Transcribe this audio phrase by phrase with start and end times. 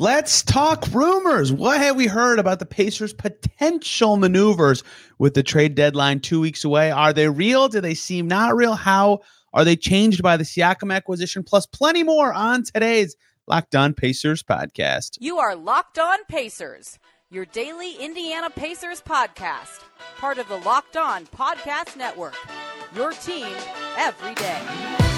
[0.00, 1.52] Let's talk rumors.
[1.52, 4.82] What have we heard about the Pacers' potential maneuvers
[5.20, 6.90] with the trade deadline two weeks away?
[6.90, 7.68] Are they real?
[7.68, 8.74] Do they seem not real?
[8.74, 9.20] How
[9.52, 11.44] are they changed by the Siakam acquisition?
[11.44, 13.14] Plus, plenty more on today's
[13.46, 15.10] Locked On Pacers podcast.
[15.20, 16.98] You are Locked On Pacers,
[17.30, 19.78] your daily Indiana Pacers podcast,
[20.18, 22.34] part of the Locked On Podcast Network.
[22.96, 23.46] Your team
[23.96, 25.13] every day.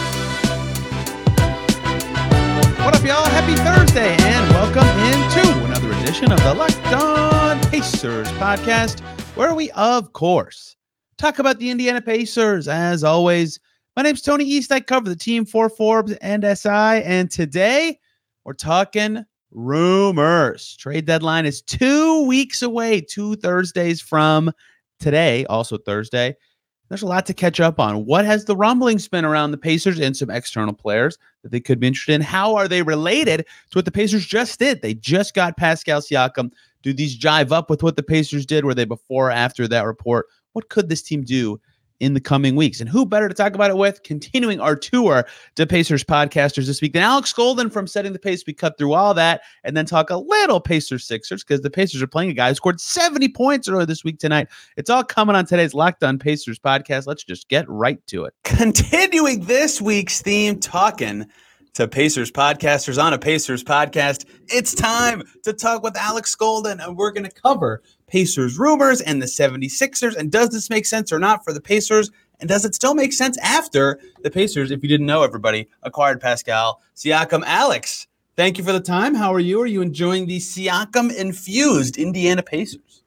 [2.86, 3.24] What up, y'all?
[3.24, 9.00] Happy Thursday, and welcome into another edition of the Locked On Pacers podcast,
[9.34, 10.76] where we, of course,
[11.18, 12.68] talk about the Indiana Pacers.
[12.68, 13.58] As always,
[13.96, 14.70] my name's Tony East.
[14.70, 17.98] I cover the team for Forbes and SI, and today
[18.44, 20.76] we're talking rumors.
[20.76, 24.52] Trade deadline is two weeks away, two Thursdays from
[25.00, 26.36] today, also Thursday.
[26.88, 28.06] There's a lot to catch up on.
[28.06, 31.80] What has the rumblings been around the Pacers and some external players that they could
[31.80, 32.20] be interested in?
[32.20, 33.40] How are they related
[33.70, 34.82] to what the Pacers just did?
[34.82, 36.52] They just got Pascal Siakam.
[36.82, 38.64] Do these jive up with what the Pacers did?
[38.64, 40.26] Were they before or after that report?
[40.52, 41.60] What could this team do
[42.00, 42.80] in the coming weeks.
[42.80, 44.02] And who better to talk about it with?
[44.02, 48.44] Continuing our tour to Pacers podcasters this week than Alex Golden from Setting the Pace.
[48.46, 52.02] We cut through all that and then talk a little Pacers Sixers because the Pacers
[52.02, 54.48] are playing a guy who scored 70 points earlier this week tonight.
[54.76, 57.06] It's all coming on today's Locked On Pacers podcast.
[57.06, 58.34] Let's just get right to it.
[58.44, 61.26] Continuing this week's theme, talking
[61.76, 64.24] to Pacers podcasters on a Pacers podcast.
[64.48, 69.20] It's time to talk with Alex Golden, and we're going to cover Pacers rumors and
[69.20, 70.16] the 76ers.
[70.16, 72.10] And does this make sense or not for the Pacers?
[72.40, 76.20] And does it still make sense after the Pacers, if you didn't know, everybody acquired
[76.20, 77.42] Pascal Siakam?
[77.46, 79.14] Alex, thank you for the time.
[79.14, 79.60] How are you?
[79.62, 83.02] Are you enjoying the Siakam infused Indiana Pacers?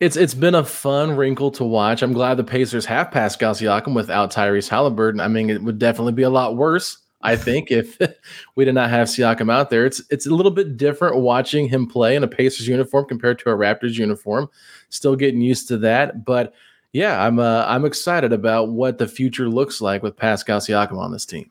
[0.00, 2.02] It's it's been a fun wrinkle to watch.
[2.02, 5.20] I'm glad the Pacers have Pascal Siakam without Tyrese Halliburton.
[5.20, 7.98] I mean, it would definitely be a lot worse I think if
[8.54, 11.86] we did not have Siakam out there, it's it's a little bit different watching him
[11.86, 14.48] play in a Pacers uniform compared to a Raptors uniform.
[14.90, 16.54] Still getting used to that, but
[16.92, 21.10] yeah, I'm uh, I'm excited about what the future looks like with Pascal Siakam on
[21.10, 21.50] this team.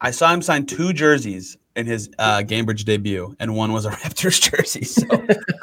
[0.00, 3.90] I saw him sign two jerseys in his uh, Gainbridge debut, and one was a
[3.92, 4.84] Raptors jersey.
[4.84, 5.06] So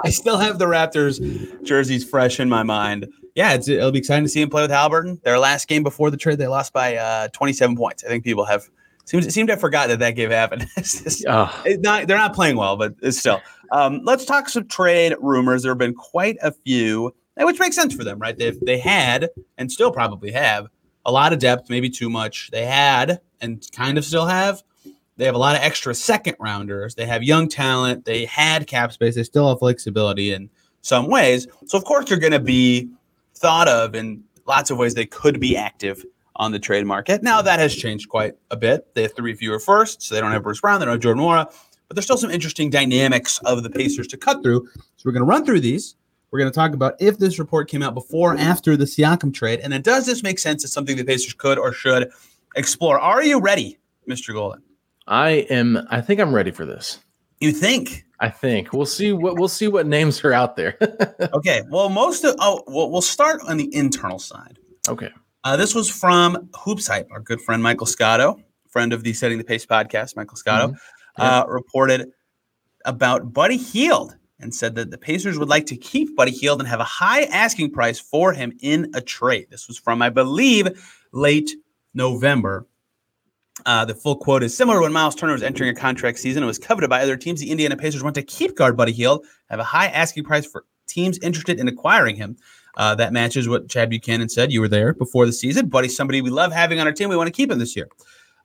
[0.03, 3.07] I still have the Raptors jerseys fresh in my mind.
[3.33, 5.19] Yeah, it'll be exciting to see him play with Halliburton.
[5.23, 8.03] Their last game before the trade, they lost by uh, 27 points.
[8.03, 8.69] I think people have
[9.05, 10.67] Seems seemed to have forgotten that that game happened.
[10.77, 11.63] it's oh.
[11.79, 13.39] not, they're not playing well, but it's still.
[13.71, 15.61] Um, let's talk some trade rumors.
[15.61, 18.37] There have been quite a few, which makes sense for them, right?
[18.37, 20.67] They they had and still probably have
[21.05, 22.49] a lot of depth, maybe too much.
[22.51, 24.63] They had and kind of still have.
[25.17, 26.95] They have a lot of extra second rounders.
[26.95, 28.05] They have young talent.
[28.05, 29.15] They had cap space.
[29.15, 30.49] They still have flexibility in
[30.81, 31.47] some ways.
[31.67, 32.89] So of course they're going to be
[33.35, 34.93] thought of in lots of ways.
[34.93, 36.03] They could be active
[36.37, 37.23] on the trade market.
[37.23, 38.93] Now that has changed quite a bit.
[38.93, 41.23] They have three fewer first, so they don't have Bruce Brown, they don't have Jordan
[41.23, 41.45] Nwora,
[41.87, 44.67] but there's still some interesting dynamics of the Pacers to cut through.
[44.75, 45.95] So we're going to run through these.
[46.31, 49.33] We're going to talk about if this report came out before or after the Siakam
[49.33, 52.09] trade, and then does this make sense as something the Pacers could or should
[52.55, 52.99] explore?
[52.99, 53.79] Are you ready,
[54.09, 54.33] Mr.
[54.33, 54.61] Golden?
[55.07, 55.85] I am.
[55.89, 56.99] I think I'm ready for this.
[57.39, 58.05] You think?
[58.19, 60.77] I think we'll see what we'll see what names are out there.
[61.33, 61.61] okay.
[61.69, 64.57] Well, most of oh, well, we'll start on the internal side.
[64.87, 65.09] Okay.
[65.45, 69.37] Uh, this was from Hoops Hype, our good friend Michael Scotto, friend of the Setting
[69.37, 70.15] the Pace podcast.
[70.15, 71.21] Michael Scotto mm-hmm.
[71.21, 71.41] yeah.
[71.41, 72.09] uh, reported
[72.83, 76.67] about Buddy Hield and said that the Pacers would like to keep Buddy Hield and
[76.67, 79.45] have a high asking price for him in a trade.
[79.51, 80.67] This was from, I believe,
[81.13, 81.51] late
[81.93, 82.65] November.
[83.67, 86.47] Uh, the full quote is similar when Miles Turner was entering a contract season and
[86.47, 87.39] was coveted by other teams.
[87.39, 90.65] The Indiana Pacers want to keep guard Buddy Hield, have a high asking price for
[90.87, 92.35] teams interested in acquiring him.
[92.77, 94.51] Uh, that matches what Chad Buchanan said.
[94.51, 95.67] You were there before the season.
[95.67, 97.09] Buddy, somebody we love having on our team.
[97.09, 97.87] We want to keep him this year.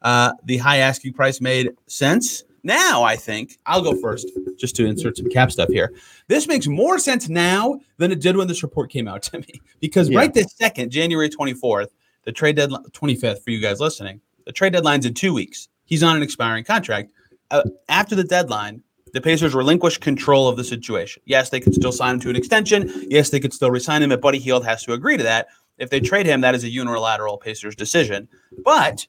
[0.02, 2.44] Uh, the high asking price made sense.
[2.62, 5.92] Now, I think I'll go first just to insert some cap stuff here.
[6.28, 9.60] This makes more sense now than it did when this report came out to me
[9.80, 10.18] because yeah.
[10.18, 11.88] right this second, January 24th,
[12.24, 15.68] the trade deadline, 25th for you guys listening, the trade deadline's in two weeks.
[15.84, 17.12] He's on an expiring contract.
[17.50, 18.82] Uh, after the deadline,
[19.12, 21.22] the Pacers relinquish control of the situation.
[21.24, 22.92] Yes, they could still sign him to an extension.
[23.08, 25.48] Yes, they could still resign him, but Buddy Hield has to agree to that.
[25.78, 28.28] If they trade him, that is a unilateral Pacers decision.
[28.64, 29.06] But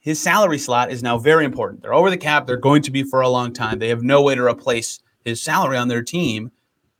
[0.00, 1.82] his salary slot is now very important.
[1.82, 2.46] They're over the cap.
[2.46, 3.78] They're going to be for a long time.
[3.78, 6.50] They have no way to replace his salary on their team,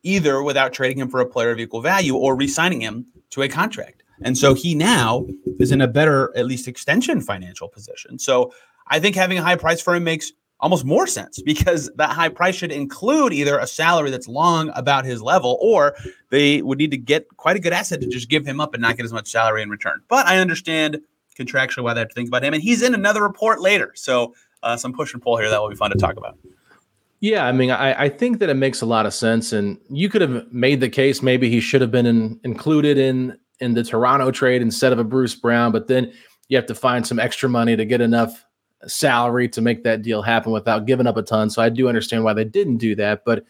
[0.03, 3.49] either without trading him for a player of equal value or re-signing him to a
[3.49, 4.03] contract.
[4.23, 5.27] And so he now
[5.59, 8.19] is in a better, at least extension financial position.
[8.19, 8.53] So
[8.89, 12.29] I think having a high price for him makes almost more sense because that high
[12.29, 15.95] price should include either a salary that's long about his level or
[16.31, 18.83] they would need to get quite a good asset to just give him up and
[18.83, 20.01] not get as much salary in return.
[20.09, 21.01] But I understand
[21.39, 22.55] contractually why they have to think about him.
[22.55, 23.93] And he's in another report later.
[23.95, 26.37] So uh, some push and pull here that will be fun to talk about.
[27.21, 30.09] Yeah, I mean, I, I think that it makes a lot of sense, and you
[30.09, 33.83] could have made the case maybe he should have been in, included in in the
[33.83, 36.13] Toronto trade instead of a Bruce Brown, but then
[36.47, 38.45] you have to find some extra money to get enough
[38.87, 41.51] salary to make that deal happen without giving up a ton.
[41.51, 43.45] So I do understand why they didn't do that, but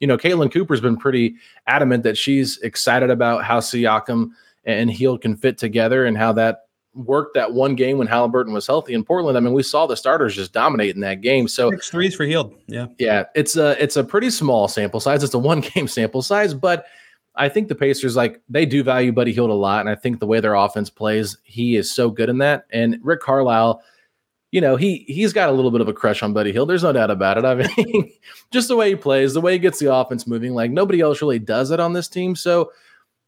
[0.00, 1.34] you know, Caitlin Cooper's been pretty
[1.66, 4.30] adamant that she's excited about how Siakam
[4.64, 8.66] and Hield can fit together and how that worked that one game when Halliburton was
[8.66, 9.36] healthy in Portland.
[9.36, 11.48] I mean, we saw the starters just dominate in that game.
[11.48, 12.54] So six threes for Hield.
[12.66, 12.86] Yeah.
[12.98, 13.24] Yeah.
[13.34, 15.22] It's a it's a pretty small sample size.
[15.22, 16.86] It's a one game sample size, but
[17.34, 19.80] I think the Pacers like they do value Buddy Hield a lot.
[19.80, 22.66] And I think the way their offense plays, he is so good in that.
[22.70, 23.82] And Rick Carlisle,
[24.50, 26.70] you know, he he's got a little bit of a crush on Buddy Hield.
[26.70, 27.44] There's no doubt about it.
[27.44, 28.12] I mean,
[28.50, 31.20] just the way he plays, the way he gets the offense moving, like nobody else
[31.20, 32.34] really does it on this team.
[32.34, 32.72] So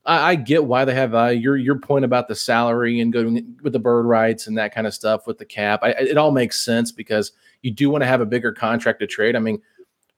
[0.07, 3.57] I, I, get why they have uh, your your point about the salary and going
[3.63, 5.81] with the bird rights and that kind of stuff with the cap.
[5.83, 7.33] I, it all makes sense because
[7.63, 9.37] you do want to have a bigger contract to trade.
[9.37, 9.61] I mean,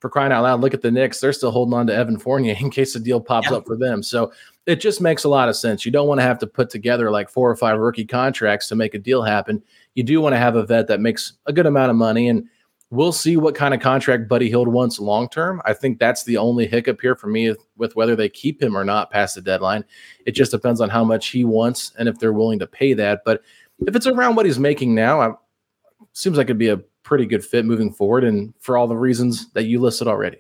[0.03, 2.57] for crying out loud, look at the Knicks; they're still holding on to Evan Fournier
[2.61, 3.57] in case the deal pops yeah.
[3.57, 4.03] up for them.
[4.03, 4.33] So
[4.67, 5.87] it just makes a lot of sense.
[5.87, 8.75] You don't want to have to put together like four or five rookie contracts to
[8.75, 9.63] make a deal happen.
[9.95, 12.49] You do want to have a vet that makes a good amount of money and
[12.93, 15.63] We'll see what kind of contract Buddy Hield wants long term.
[15.65, 18.85] I think that's the only hiccup here for me with whether they keep him or
[18.85, 19.83] not past the deadline.
[20.27, 23.23] It just depends on how much he wants and if they're willing to pay that.
[23.25, 23.41] But
[23.87, 25.33] if it's around what he's making now, I,
[26.13, 29.51] seems like it'd be a pretty good fit moving forward, and for all the reasons
[29.53, 30.39] that you listed already.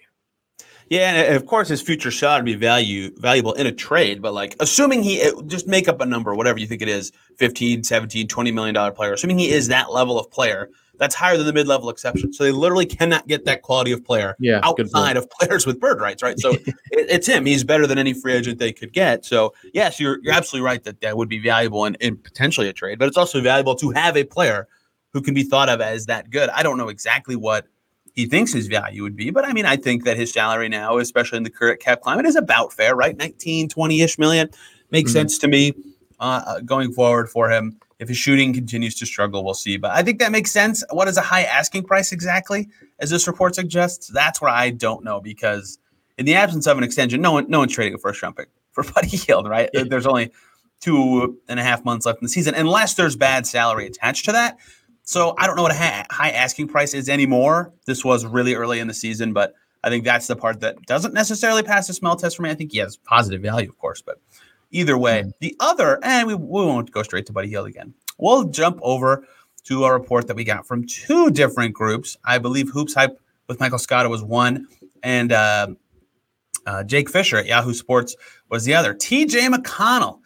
[0.88, 4.20] Yeah, and uh, of course his future shot would be value valuable in a trade,
[4.20, 7.12] but like assuming he uh, just make up a number, whatever you think it is,
[7.38, 10.68] 15, 17, 20 million dollar player, assuming he is that level of player,
[10.98, 12.32] that's higher than the mid-level exception.
[12.32, 16.00] So they literally cannot get that quality of player yeah, outside of players with bird
[16.00, 16.38] rights, right?
[16.38, 17.46] So it, it's him.
[17.46, 19.24] He's better than any free agent they could get.
[19.24, 22.72] So yes, you're you're absolutely right that that would be valuable in, in potentially a
[22.72, 24.68] trade, but it's also valuable to have a player
[25.12, 26.48] who can be thought of as that good.
[26.50, 27.66] I don't know exactly what
[28.14, 30.98] he thinks his value would be, but I mean, I think that his salary now,
[30.98, 33.16] especially in the current cap climate, is about fair, right?
[33.16, 34.50] 19, 20-ish million
[34.90, 35.20] makes mm-hmm.
[35.20, 35.72] sense to me
[36.20, 37.78] uh, uh going forward for him.
[37.98, 39.76] If his shooting continues to struggle, we'll see.
[39.76, 40.82] But I think that makes sense.
[40.90, 42.68] What is a high asking price exactly,
[42.98, 44.08] as this report suggests?
[44.08, 45.78] That's where I don't know because
[46.18, 48.48] in the absence of an extension, no one no one's trading a first round pick
[48.72, 49.70] for Buddy Hield, right?
[49.72, 49.84] Yeah.
[49.88, 50.32] There's only
[50.80, 54.32] two and a half months left in the season, unless there's bad salary attached to
[54.32, 54.58] that.
[55.04, 57.72] So I don't know what a high asking price is anymore.
[57.86, 59.54] This was really early in the season, but
[59.84, 62.50] I think that's the part that doesn't necessarily pass the smell test for me.
[62.50, 64.18] I think he has positive value, of course, but
[64.72, 65.32] Either way, mm.
[65.40, 67.94] the other, and we, we won't go straight to Buddy Hield again.
[68.18, 69.26] We'll jump over
[69.64, 72.16] to a report that we got from two different groups.
[72.24, 74.66] I believe Hoops Hype with Michael Scotto was one,
[75.02, 75.68] and uh,
[76.66, 78.16] uh, Jake Fisher at Yahoo Sports
[78.48, 78.94] was the other.
[78.94, 80.20] TJ McConnell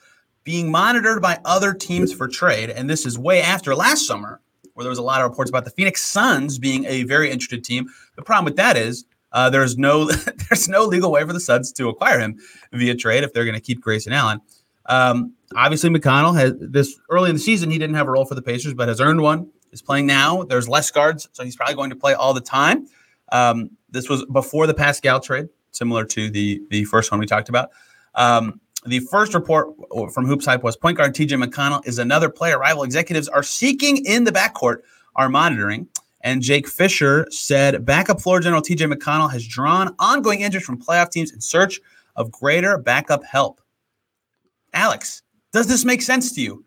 [0.45, 4.41] being monitored by other teams for trade, and this is way after last summer,
[4.77, 7.65] where there was a lot of reports about the Phoenix Suns being a very interested
[7.65, 7.89] team.
[8.15, 10.05] The problem with that is uh, there's no
[10.49, 12.39] there's no legal way for the Suns to acquire him
[12.73, 14.41] via trade if they're going to keep Grayson Allen.
[14.85, 17.71] Um, obviously, McConnell has this early in the season.
[17.71, 19.51] He didn't have a role for the Pacers, but has earned one.
[19.73, 20.43] Is playing now.
[20.45, 22.87] There's less guards, so he's probably going to play all the time.
[23.33, 27.49] Um, this was before the Pascal trade, similar to the the first one we talked
[27.49, 27.71] about.
[28.15, 29.69] Um, the first report
[30.13, 34.05] from Hoops Hype was point guard TJ McConnell is another player rival executives are seeking
[34.05, 34.79] in the backcourt
[35.15, 35.89] are monitoring.
[36.21, 41.11] And Jake Fisher said backup floor general TJ McConnell has drawn ongoing interest from playoff
[41.11, 41.81] teams in search
[42.17, 43.61] of greater backup help.
[44.73, 46.65] Alex, does this make sense to you?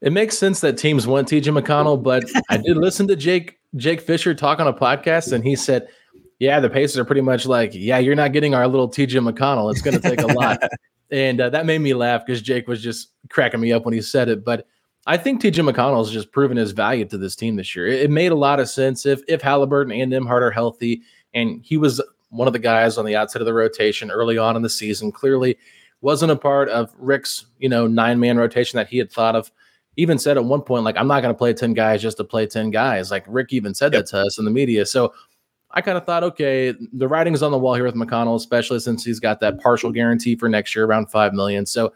[0.00, 4.00] It makes sense that teams want TJ McConnell, but I did listen to Jake Jake
[4.00, 5.88] Fisher talk on a podcast, and he said,
[6.38, 9.70] "Yeah, the Pacers are pretty much like, yeah, you're not getting our little TJ McConnell.
[9.70, 10.60] It's going to take a lot."
[11.10, 14.02] and uh, that made me laugh because Jake was just cracking me up when he
[14.02, 14.44] said it.
[14.44, 14.66] But
[15.06, 17.86] I think TJ McConnell has just proven his value to this team this year.
[17.86, 21.62] It, it, made a lot of sense if if Halliburton and Nembhard are healthy, and
[21.64, 22.00] he was
[22.30, 25.10] one of the guys on the outside of the rotation early on in the season.
[25.10, 25.56] Clearly,
[26.00, 29.50] wasn't a part of Rick's you know nine man rotation that he had thought of.
[29.96, 32.24] Even said at one point, like, I'm not going to play 10 guys just to
[32.24, 33.10] play 10 guys.
[33.10, 34.04] Like, Rick even said yep.
[34.04, 34.86] that to us in the media.
[34.86, 35.12] So
[35.70, 39.04] I kind of thought, okay, the writing's on the wall here with McConnell, especially since
[39.04, 41.66] he's got that partial guarantee for next year, around five million.
[41.66, 41.92] So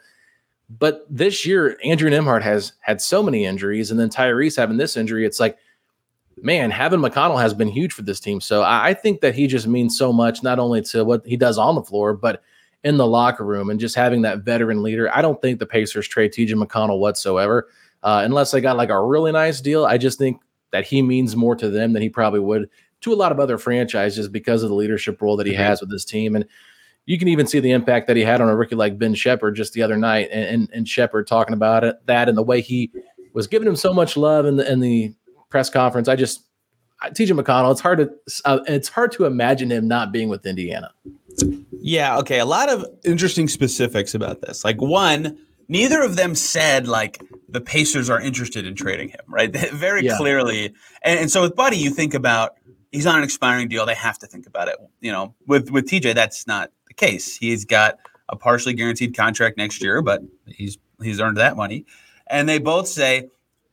[0.79, 4.97] but this year, Andrew Nembhard has had so many injuries, and then Tyrese having this
[4.97, 5.27] injury.
[5.27, 5.59] It's like,
[6.41, 8.41] man, having McConnell has been huge for this team.
[8.41, 11.59] So I think that he just means so much, not only to what he does
[11.59, 12.43] on the floor, but
[12.85, 15.15] in the locker room and just having that veteran leader.
[15.15, 17.69] I don't think the Pacers trade TJ McConnell whatsoever,
[18.03, 19.85] uh, unless they got like a really nice deal.
[19.85, 20.41] I just think
[20.73, 22.69] that he means more to them than he probably would
[23.03, 25.63] to a lot of other franchises because of the leadership role that he mm-hmm.
[25.63, 26.35] has with this team.
[26.35, 26.47] And
[27.07, 29.57] you can even see the impact that he had on a rookie like Ben Sheppard
[29.57, 32.61] just the other night, and and, and Sheppard talking about it, that and the way
[32.61, 32.91] he
[33.33, 35.15] was giving him so much love in the in the
[35.51, 36.09] press conference.
[36.09, 36.45] I just
[37.03, 38.11] TJ McConnell, it's hard to
[38.45, 40.93] uh, it's hard to imagine him not being with Indiana.
[41.81, 42.39] Yeah, okay.
[42.39, 44.65] A lot of interesting specifics about this.
[44.65, 45.37] Like one,
[45.69, 49.51] neither of them said like the Pacers are interested in trading him, right?
[49.73, 50.17] Very yeah.
[50.17, 50.67] clearly.
[51.03, 52.57] And, and, so with Buddy, you think about
[52.93, 53.85] he's on an expiring deal.
[53.85, 54.77] They have to think about it.
[55.01, 57.37] You know, with with TJ, that's not the case.
[57.37, 61.85] He's got a partially guaranteed contract next year, but he's he's earned that money.
[62.29, 63.29] And they both say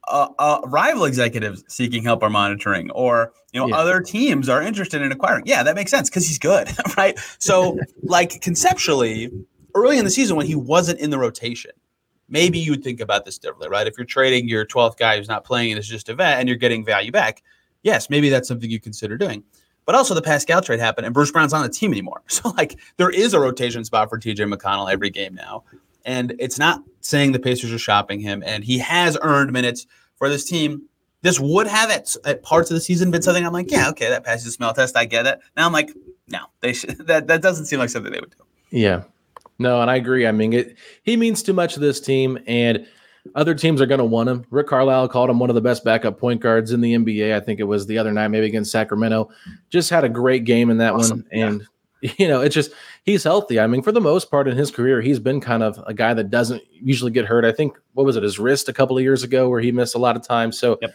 [0.07, 3.75] uh, uh, rival executives seeking help are monitoring, or you know, yeah.
[3.75, 5.43] other teams are interested in acquiring.
[5.45, 7.19] Yeah, that makes sense because he's good, right?
[7.37, 9.31] So, like conceptually,
[9.75, 11.71] early in the season when he wasn't in the rotation,
[12.27, 13.87] maybe you would think about this differently, right?
[13.87, 16.47] If you're trading your 12th guy who's not playing and it's just a vet and
[16.47, 17.43] you're getting value back,
[17.83, 19.43] yes, maybe that's something you consider doing.
[19.85, 22.21] But also the Pascal trade happened and Bruce Brown's on the team anymore.
[22.29, 25.63] So like there is a rotation spot for TJ McConnell every game now.
[26.05, 30.29] And it's not saying the Pacers are shopping him and he has earned minutes for
[30.29, 30.83] this team.
[31.21, 34.09] This would have at, at parts of the season been something I'm like, yeah, okay,
[34.09, 34.95] that passes the smell test.
[34.95, 35.39] I get it.
[35.57, 35.91] Now I'm like,
[36.27, 38.43] no, they should, that that doesn't seem like something they would do.
[38.69, 39.03] Yeah,
[39.57, 40.25] no, and I agree.
[40.25, 42.87] I mean, it, he means too much to this team, and
[43.35, 44.45] other teams are going to want him.
[44.49, 47.35] Rick Carlisle called him one of the best backup point guards in the NBA.
[47.35, 49.29] I think it was the other night, maybe against Sacramento.
[49.69, 51.19] Just had a great game in that awesome.
[51.19, 51.67] one, and
[52.01, 52.11] yeah.
[52.17, 52.71] you know, it's just
[53.03, 53.59] he's healthy.
[53.59, 56.13] I mean, for the most part in his career, he's been kind of a guy
[56.13, 57.45] that doesn't usually get hurt.
[57.45, 59.95] I think what was it, his wrist a couple of years ago, where he missed
[59.95, 60.51] a lot of time.
[60.51, 60.77] So.
[60.81, 60.93] Yep.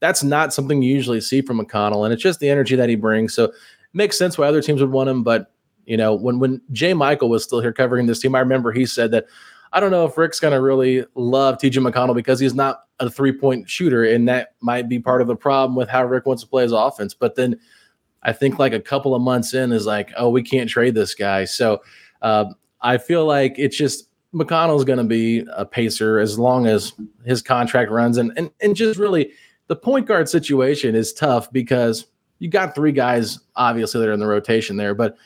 [0.00, 2.94] That's not something you usually see from McConnell, and it's just the energy that he
[2.94, 3.32] brings.
[3.32, 3.54] So it
[3.94, 5.54] makes sense why other teams would want him, but
[5.86, 6.94] you know, when when J.
[6.94, 9.26] Michael was still here covering this team, I remember he said that
[9.74, 13.10] I don't know if Rick's going to really love TJ McConnell because he's not a
[13.10, 16.44] three point shooter, and that might be part of the problem with how Rick wants
[16.44, 17.12] to play his offense.
[17.12, 17.58] But then
[18.22, 21.12] I think like a couple of months in is like, oh, we can't trade this
[21.12, 21.44] guy.
[21.44, 21.82] So
[22.22, 22.46] uh,
[22.82, 26.92] I feel like it's just McConnell's going to be a pacer as long as
[27.24, 29.32] his contract runs, and and and just really
[29.66, 32.06] the point guard situation is tough because
[32.38, 35.16] you got three guys obviously that are in the rotation there, but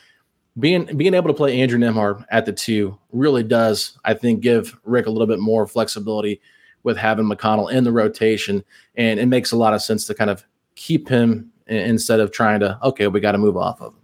[0.57, 4.77] being being able to play Andrew Nembhard at the two really does, I think, give
[4.83, 6.41] Rick a little bit more flexibility
[6.83, 8.63] with having McConnell in the rotation,
[8.95, 10.43] and it makes a lot of sense to kind of
[10.75, 13.99] keep him instead of trying to okay, we got to move off of him.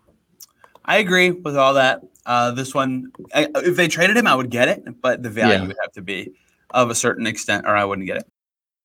[0.85, 2.01] I agree with all that.
[2.25, 5.53] Uh, this one, I, if they traded him, I would get it, but the value
[5.53, 5.67] yeah.
[5.67, 6.33] would have to be
[6.71, 8.27] of a certain extent, or I wouldn't get it.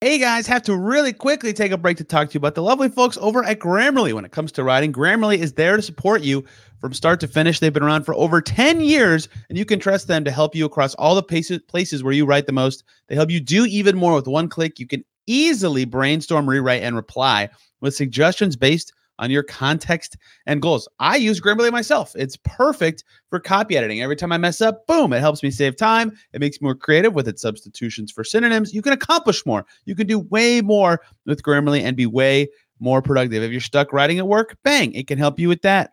[0.02, 2.62] Hey guys, have to really quickly take a break to talk to you about the
[2.62, 4.14] lovely folks over at Grammarly.
[4.14, 6.44] When it comes to writing, Grammarly is there to support you
[6.80, 7.58] from start to finish.
[7.58, 10.64] They've been around for over 10 years, and you can trust them to help you
[10.64, 11.22] across all the
[11.68, 12.84] places where you write the most.
[13.08, 14.78] They help you do even more with one click.
[14.78, 20.88] You can easily brainstorm, rewrite, and reply with suggestions based on your context and goals.
[20.98, 22.12] I use Grammarly myself.
[22.16, 24.00] It's perfect for copy editing.
[24.00, 26.16] Every time I mess up, boom, it helps me save time.
[26.32, 28.72] It makes me more creative with its substitutions for synonyms.
[28.72, 29.66] You can accomplish more.
[29.84, 33.42] You can do way more with Grammarly and be way more productive.
[33.42, 35.90] If you're stuck writing at work, bang, it can help you with that.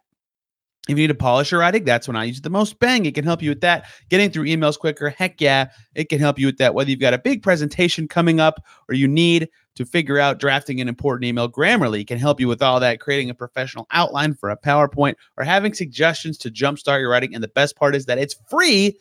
[0.87, 2.79] If you need to polish your writing, that's when I use it the most.
[2.79, 3.85] Bang, it can help you with that.
[4.09, 6.73] Getting through emails quicker, heck yeah, it can help you with that.
[6.73, 10.79] Whether you've got a big presentation coming up or you need to figure out drafting
[10.79, 14.49] an important email, Grammarly can help you with all that, creating a professional outline for
[14.49, 17.35] a PowerPoint or having suggestions to jumpstart your writing.
[17.35, 18.97] And the best part is that it's free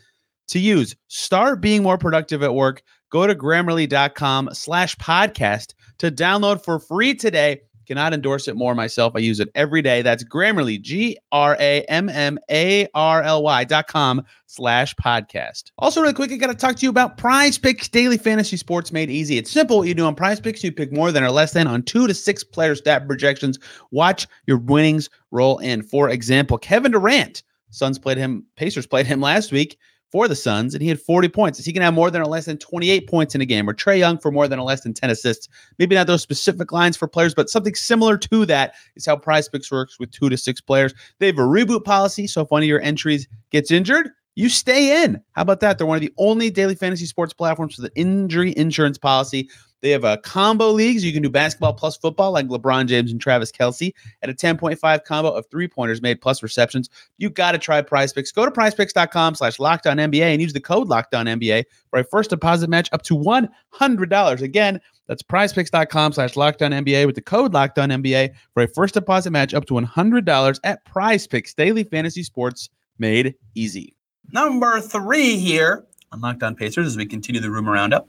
[0.49, 0.97] to use.
[1.09, 2.83] Start being more productive at work.
[3.11, 9.12] Go to grammarly.com slash podcast to download for free today Cannot endorse it more myself.
[9.14, 10.02] I use it every day.
[10.02, 15.71] That's Grammarly, G R A M M A R L Y dot com slash podcast.
[15.78, 18.93] Also, really quick, I got to talk to you about Prize Picks Daily Fantasy Sports
[18.93, 19.38] Made Easy.
[19.38, 20.64] It's simple what you do on Prize Picks.
[20.64, 23.59] You pick more than or less than on two to six player stat projections.
[23.90, 25.83] Watch your winnings roll in.
[25.83, 27.43] For example, Kevin Durant.
[27.71, 29.76] Suns played him, Pacers played him last week
[30.13, 31.59] for the Suns, and he had 40 points.
[31.59, 33.69] Is he going to have more than or less than 28 points in a game?
[33.69, 35.49] Or Trae Young for more than or less than 10 assists?
[35.79, 39.49] Maybe not those specific lines for players, but something similar to that is how Prize
[39.49, 40.95] Picks works with two to six players.
[41.19, 45.03] They have a reboot policy, so if one of your entries gets injured, you stay
[45.03, 45.21] in.
[45.33, 45.79] How about that?
[45.79, 49.49] They're one of the only daily fantasy sports platforms with an injury insurance policy.
[49.87, 51.05] They have a combo leagues.
[51.05, 55.05] You can do basketball plus football, like LeBron James and Travis Kelce, at a 10.5
[55.05, 56.90] combo of three pointers made plus receptions.
[57.19, 58.33] You got to try Prize Picks.
[58.33, 62.00] Go to prizepicks.com slash locked on NBA and use the code locked on NBA for
[62.00, 64.43] a first deposit match up to $100.
[64.43, 68.66] Again, that's prizepicks.com slash locked on NBA with the code locked on NBA for a
[68.66, 73.95] first deposit match up to $100 at Prize Picks, daily fantasy sports made easy.
[74.33, 78.09] Number three here on Locked On Pacers as we continue the rumor roundup.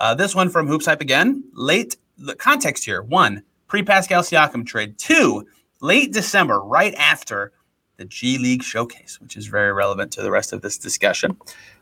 [0.00, 1.44] Uh, this one from Hoops Hype again.
[1.52, 3.02] Late the context here.
[3.02, 4.98] One, pre Pascal Siakam trade.
[4.98, 5.46] Two,
[5.82, 7.52] late December, right after
[7.98, 11.36] the G League showcase, which is very relevant to the rest of this discussion.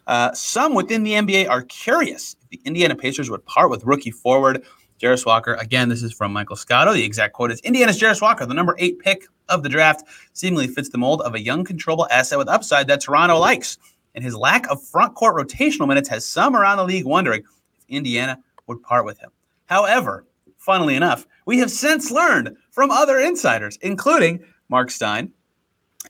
[0.08, 4.10] Uh, some within the NBA are curious if the Indiana Pacers would part with rookie
[4.10, 4.64] forward
[5.00, 5.54] Jarace Walker.
[5.54, 6.92] Again, this is from Michael Scotto.
[6.92, 10.66] The exact quote is Indiana's Jarace Walker, the number eight pick of the draft, seemingly
[10.66, 13.78] fits the mold of a young, controllable asset with upside that Toronto likes.
[14.16, 17.44] And his lack of front court rotational minutes has some around the league wondering
[17.88, 19.30] Indiana would part with him.
[19.66, 20.26] However,
[20.56, 25.32] funnily enough, we have since learned from other insiders, including Mark Stein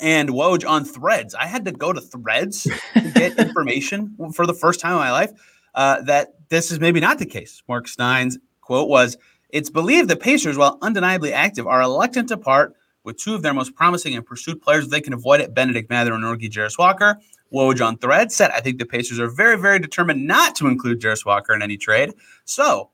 [0.00, 1.34] and Woj on Threads.
[1.34, 5.12] I had to go to Threads to get information for the first time in my
[5.12, 5.32] life
[5.74, 7.62] uh, that this is maybe not the case.
[7.68, 9.16] Mark Stein's quote was
[9.50, 12.74] It's believed the Pacers, while undeniably active, are reluctant to part
[13.08, 16.22] with two of their most promising and pursued players they can avoid it Bennedict Mathurin
[16.22, 17.18] and Norgie Jarace Walker.
[17.52, 21.00] Woj on Thread said, I think the Pacers are very, very determined not to include
[21.00, 22.12] Jarace Walker in any trade.
[22.44, 22.90] So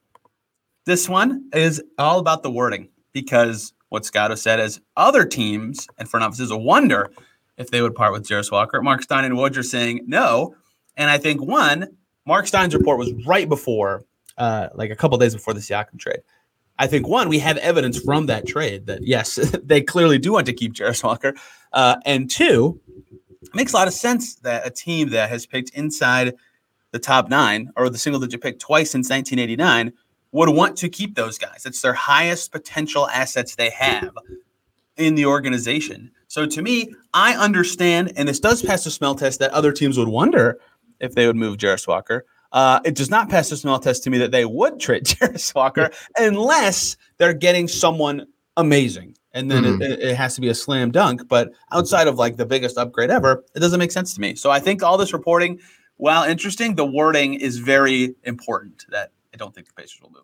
[0.84, 6.08] this one is all about the wording because what Scotto said is other teams and
[6.08, 7.10] front offices wonder
[7.56, 8.80] if they would part with Jarace Walker.
[8.80, 10.54] Mark Stein and Woj are saying no.
[10.96, 11.88] And I think one,
[12.24, 14.04] Mark Stein's report was right before,
[14.38, 16.20] uh, like a couple days before the Siakam trade.
[16.78, 20.46] I think one, we have evidence from that trade that yes, they clearly do want
[20.46, 21.34] to keep Jarace Walker.
[21.72, 22.80] Uh, and two,
[23.42, 26.34] it makes a lot of sense that a team that has picked inside
[26.92, 29.92] the top nine or the single digit pick twice since 1989
[30.32, 31.64] would want to keep those guys.
[31.64, 34.10] It's their highest potential assets they have
[34.96, 36.10] in the organization.
[36.28, 39.96] So to me, I understand, and this does pass the smell test that other teams
[39.98, 40.58] would wonder
[40.98, 42.24] if they would move Jarace Walker.
[42.54, 45.52] Uh, it does not pass the smell test to me that they would trade Jarace
[45.54, 49.16] Walker unless they're getting someone amazing.
[49.32, 49.82] And then mm-hmm.
[49.82, 51.26] it, it, has to be a slam dunk.
[51.26, 54.36] But outside of like the biggest upgrade ever, it doesn't make sense to me.
[54.36, 55.58] So I think all this reporting,
[55.96, 60.22] while interesting, the wording is very important that I don't think the Pacers will move.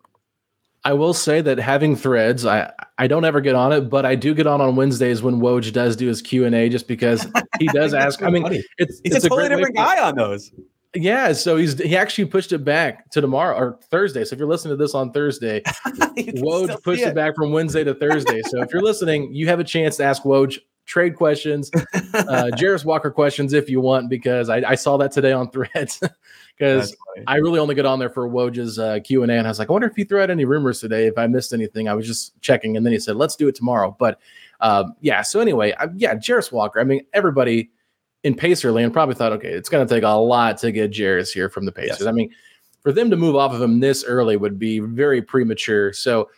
[0.85, 4.15] I will say that having threads, I I don't ever get on it, but I
[4.15, 7.27] do get on on Wednesdays when Woj does do his Q and A, just because
[7.59, 8.23] he does ask.
[8.23, 8.45] I mean,
[8.77, 10.51] it's he's it's a totally different guy on those.
[10.93, 14.25] Yeah, so he's he actually pushed it back to tomorrow or Thursday.
[14.25, 17.09] So if you're listening to this on Thursday, Woj pushed it.
[17.09, 17.15] it.
[17.15, 18.41] back from Wednesday to Thursday.
[18.41, 21.71] so if you're listening, you have a chance to ask Woj trade questions,
[22.13, 26.01] uh, Jarace Walker questions if you want, because I, I saw that today on Threads.
[26.57, 29.49] Because I really only get on there for Woj's uh, Q and A, and I
[29.49, 31.07] was like, I wonder if he threw out any rumors today.
[31.07, 33.55] If I missed anything, I was just checking, and then he said, "Let's do it
[33.55, 34.19] tomorrow." But
[34.59, 36.79] um, yeah, so anyway, I, yeah, Jarace Walker.
[36.79, 37.71] I mean, everybody
[38.23, 41.31] in Pacer land probably thought, okay, it's going to take a lot to get Jarace
[41.31, 42.01] here from the Pacers.
[42.01, 42.07] Yes.
[42.07, 42.29] I mean,
[42.81, 45.93] for them to move off of him this early would be very premature.
[45.93, 46.29] So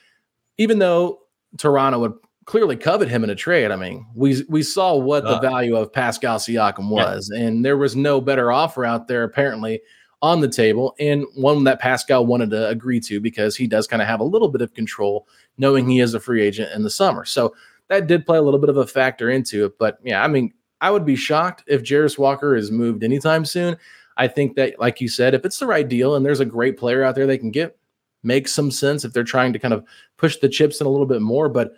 [0.57, 1.19] even though
[1.57, 2.13] Toronto would
[2.45, 5.75] clearly covet him in a trade, I mean, we we saw what uh, the value
[5.75, 7.41] of Pascal Siakam was, yeah.
[7.41, 9.81] and there was no better offer out there apparently
[10.21, 14.01] on the table, and one that Pascal wanted to agree to because he does kind
[14.01, 16.89] of have a little bit of control, knowing he is a free agent in the
[16.89, 17.25] summer.
[17.25, 17.53] So
[17.89, 19.77] that did play a little bit of a factor into it.
[19.77, 23.77] But yeah, I mean, I would be shocked if Jarace Walker is moved anytime soon.
[24.17, 26.77] I think that, like you said, if it's the right deal and there's a great
[26.77, 27.77] player out there they can get,
[28.21, 29.85] makes some sense if they're trying to kind of
[30.17, 31.47] push the chips in a little bit more.
[31.47, 31.73] But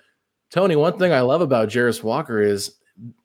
[0.50, 2.78] Tony, one thing I love about Jarace Walker is,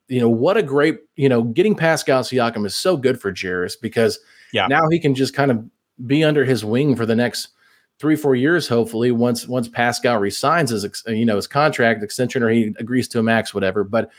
[0.07, 3.75] you know, what a great, you know, getting Pascal Siakam is so good for Jarace
[3.81, 4.19] because
[4.53, 4.67] yeah.
[4.67, 5.65] now he can just kind of
[6.05, 7.49] be under his wing for the next
[7.97, 12.49] three, four years, hopefully, once once Pascal resigns his, you know, his contract extension or
[12.49, 13.83] he agrees to a max, whatever.
[13.83, 14.11] But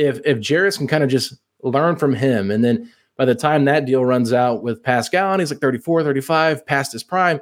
[0.00, 3.64] if if Jarace can kind of just learn from him, and then by the time
[3.66, 7.40] that deal runs out with Pascal, and he's like 34, 35, past his prime,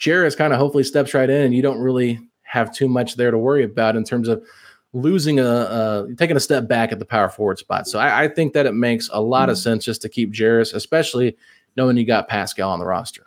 [0.00, 3.30] Jarace kind of hopefully steps right in, and you don't really have too much there
[3.30, 4.44] to worry about in terms of
[4.92, 7.88] losing a, taking a step back at the power forward spot.
[7.88, 9.50] So I, I think that it makes a lot mm-hmm.
[9.50, 11.36] of sense just to keep Jarace, especially
[11.76, 13.26] knowing you got Pascal on the roster.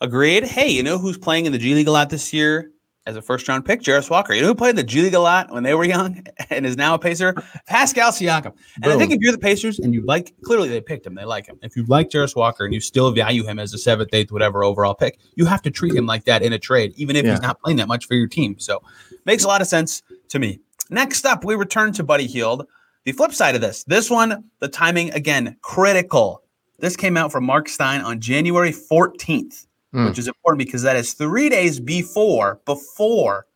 [0.00, 0.44] Agreed.
[0.44, 2.70] Hey, you know who's playing in the G League a lot this year?
[3.08, 4.34] As a first round pick, Jarace Walker.
[4.34, 6.76] You know who played the G League a lot when they were young and is
[6.76, 7.32] now a Pacer?
[7.66, 8.52] Pascal Siakam.
[8.74, 8.92] And Boom.
[8.92, 11.46] I think if you're the Pacers and you like, clearly they picked him, they like
[11.46, 11.58] him.
[11.62, 14.62] If you like Jarace Walker and you still value him as a seventh, eighth, whatever
[14.62, 17.30] overall pick, you have to treat him like that in a trade, even if yeah.
[17.30, 18.58] he's not playing that much for your team.
[18.58, 18.82] So
[19.24, 20.60] makes a lot of sense to me.
[20.90, 22.66] Next up, we return to Buddy Hield.
[23.04, 26.42] The flip side of this, this one, the timing again, critical.
[26.78, 30.08] This came out from Mark Stein on January 14th mm.
[30.08, 33.46] which is important because that is three days before before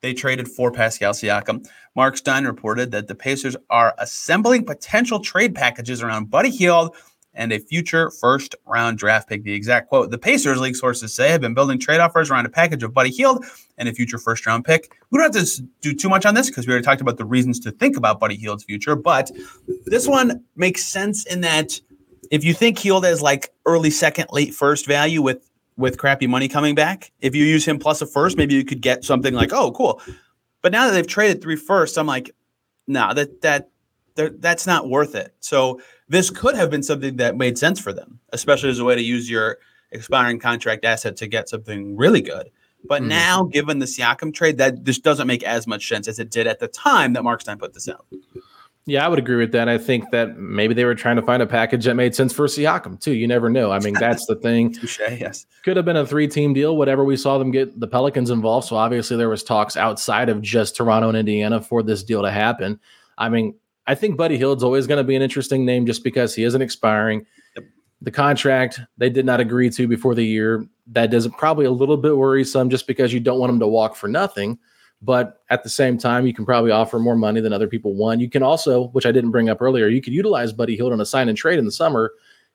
[0.00, 1.66] they traded for Pascal Siakam.
[1.94, 6.96] Mark Stein reported that the Pacers are assembling potential trade packages around Buddy Hield
[7.34, 9.42] and a future first round draft pick.
[9.42, 12.50] The exact quote the Pacers, league sources say, have been building trade offers around a
[12.50, 13.44] package of Buddy Hield
[13.78, 14.92] and a future first round pick.
[15.10, 17.24] We don't have to do too much on this because we already talked about the
[17.24, 19.30] reasons to think about Buddy Hield's future, but
[19.86, 21.80] this one makes sense in that
[22.30, 26.48] if you think Hield has like early second, late first value with with crappy money
[26.48, 27.12] coming back.
[27.20, 30.00] If you use him plus a first, maybe you could get something like, oh, cool.
[30.60, 32.30] But now that they've traded three firsts, I'm like,
[32.86, 33.68] no, nah, that that
[34.14, 35.34] that's not worth it.
[35.40, 38.94] So this could have been something that made sense for them, especially as a way
[38.94, 39.58] to use your
[39.90, 42.50] expiring contract asset to get something really good.
[42.84, 43.06] But Mhm.
[43.06, 46.46] now, given the Siakam trade, that this doesn't make as much sense as it did
[46.46, 48.06] at the time that Mark Stein put this out.
[48.84, 49.68] Yeah, I would agree with that.
[49.68, 52.46] I think that maybe they were trying to find a package that made sense for
[52.46, 53.12] Siakam too.
[53.12, 53.70] You never know.
[53.70, 54.72] I mean, that's the thing.
[54.74, 55.46] Touche, yes.
[55.62, 56.76] Could have been a three-team deal.
[56.76, 58.66] Whatever we saw them get the Pelicans involved.
[58.66, 62.30] So obviously there was talks outside of just Toronto and Indiana for this deal to
[62.32, 62.80] happen.
[63.18, 63.54] I mean,
[63.86, 66.62] I think Buddy Hield's always going to be an interesting name just because he isn't
[66.62, 67.24] expiring.
[67.54, 67.64] Yep.
[68.00, 70.66] The contract they did not agree to before the year.
[70.88, 73.94] That is probably a little bit worrisome just because you don't want him to walk
[73.94, 74.58] for nothing.
[75.04, 78.20] But at the same time, you can probably offer more money than other people want.
[78.20, 81.00] You can also, which I didn't bring up earlier, you could utilize Buddy Hield on
[81.00, 82.12] a sign and trade in the summer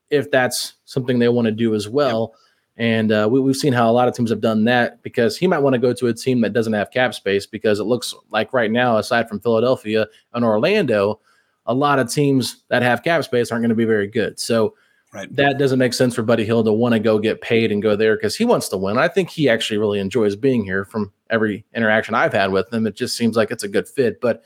[0.09, 2.33] if that's something they want to do as well.
[2.77, 5.47] And uh, we, we've seen how a lot of teams have done that because he
[5.47, 8.13] might want to go to a team that doesn't have cap space because it looks
[8.29, 11.19] like right now, aside from Philadelphia and Orlando,
[11.65, 14.39] a lot of teams that have cap space aren't going to be very good.
[14.39, 14.75] So
[15.13, 15.33] Right.
[15.37, 17.95] that doesn't make sense for Buddy Hield to want to go get paid and go
[17.95, 18.97] there because he wants to win.
[18.97, 22.85] I think he actually really enjoys being here from every interaction I've had with him.
[22.85, 24.19] It just seems like it's a good fit.
[24.21, 24.43] But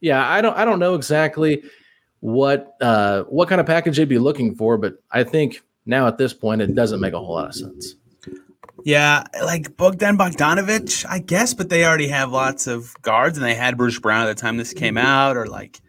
[0.00, 1.62] yeah, I don't I don't know exactly
[2.20, 6.18] what uh what kind of package they'd be looking for, but I think now at
[6.18, 7.94] this point it doesn't make a whole lot of sense.
[8.84, 13.54] Yeah, like Bogdan Bogdanovich, I guess, but they already have lots of guards, and they
[13.54, 15.80] had Bruce Brown at the time this came out, or like,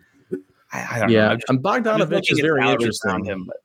[0.71, 1.13] I, I don't know.
[1.15, 3.25] Yeah, I'm just- and Bogdanovich is very interesting.
[3.25, 3.57] him, but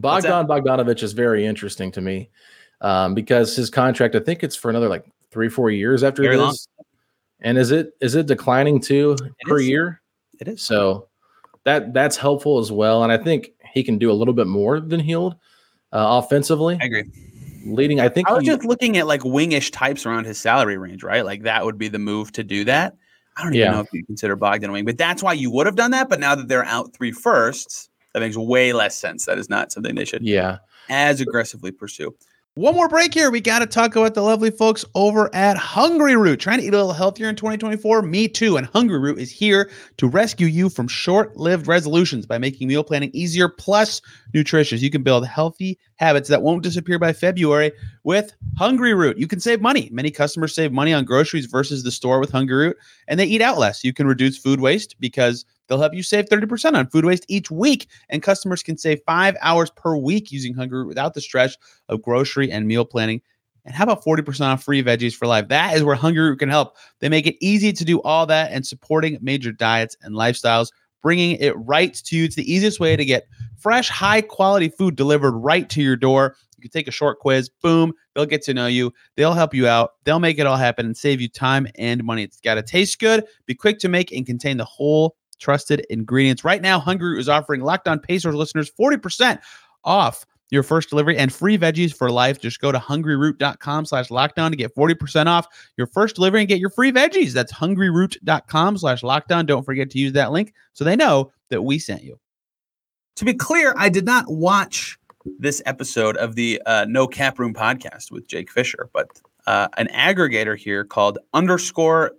[0.00, 2.30] Bogdan Bogdanovich is very interesting to me
[2.80, 6.36] um, because his contract, I think it's for another like three, four years after Very
[6.36, 6.42] this.
[6.42, 6.86] long.
[7.42, 9.68] And is it is it declining too per is.
[9.68, 10.02] year?
[10.40, 10.62] it is.
[10.62, 11.08] So
[11.64, 13.02] that that's helpful as well.
[13.02, 15.34] And I think he can do a little bit more than Hield
[15.92, 16.78] uh, offensively.
[16.80, 17.04] I agree.
[17.66, 20.78] Leading, I think I was he- just looking at like wingish types around his salary
[20.78, 21.24] range, right?
[21.24, 22.96] Like that would be the move to do that.
[23.36, 23.72] I don't even Yeah.
[23.72, 26.08] know if you consider Bogdan a wing, but that's why you would have done that.
[26.08, 29.26] But now that they're out three firsts, that makes way less sense.
[29.26, 30.58] That is not something they should yeah.
[30.88, 32.14] as aggressively pursue.
[32.54, 33.30] One more break here.
[33.30, 36.40] We got to talk about the lovely folks over at Hungry Root.
[36.40, 38.02] Trying to eat a little healthier in 2024?
[38.02, 38.56] Me too.
[38.56, 42.82] And Hungry Root is here to rescue you from short lived resolutions by making meal
[42.82, 44.02] planning easier plus
[44.34, 44.82] nutritious.
[44.82, 47.70] You can build healthy habits that won't disappear by February
[48.02, 49.16] with Hungry Root.
[49.16, 49.88] You can save money.
[49.92, 53.42] Many customers save money on groceries versus the store with Hungry Root, and they eat
[53.42, 53.84] out less.
[53.84, 57.50] You can reduce food waste because they'll help you save 30% on food waste each
[57.50, 57.86] week.
[58.08, 61.56] And customers can save five hours per week using Hungry without the stress
[61.88, 63.22] of grocery and meal planning.
[63.64, 65.48] And how about 40% off free veggies for life?
[65.48, 66.76] That is where Hungry Root can help.
[66.98, 70.70] They make it easy to do all that and supporting major diets and lifestyles,
[71.02, 72.24] bringing it right to you.
[72.24, 76.36] It's the easiest way to get fresh, high quality food delivered right to your door.
[76.56, 79.66] You can take a short quiz, boom, they'll get to know you, they'll help you
[79.68, 82.22] out, they'll make it all happen and save you time and money.
[82.22, 86.44] It's got to taste good, be quick to make, and contain the whole trusted ingredients.
[86.44, 89.40] Right now, Hungry Root is offering Locked On Pacers listeners 40%
[89.84, 92.40] off your first delivery and free veggies for life.
[92.40, 96.58] Just go to hungryroot.com slash lockdown to get 40% off your first delivery and get
[96.58, 97.32] your free veggies.
[97.32, 99.46] That's hungryroot.com slash lockdown.
[99.46, 102.18] Don't forget to use that link so they know that we sent you.
[103.16, 104.98] To be clear, I did not watch
[105.38, 109.08] this episode of the uh, No Cap Room podcast with Jake Fisher, but
[109.46, 112.12] uh, an aggregator here called underscore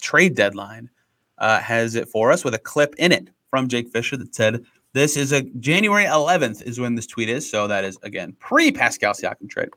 [0.00, 0.88] trade deadline
[1.38, 4.64] uh, has it for us with a clip in it from Jake Fisher that said,
[4.92, 7.48] This is a January 11th, is when this tweet is.
[7.50, 9.70] So that is, again, pre Pascal Siakam trade.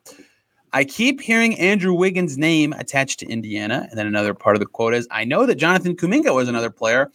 [0.73, 3.87] I keep hearing Andrew Wiggins' name attached to Indiana.
[3.89, 6.69] And then another part of the quote is I know that Jonathan Kuminga was another
[6.69, 7.11] player,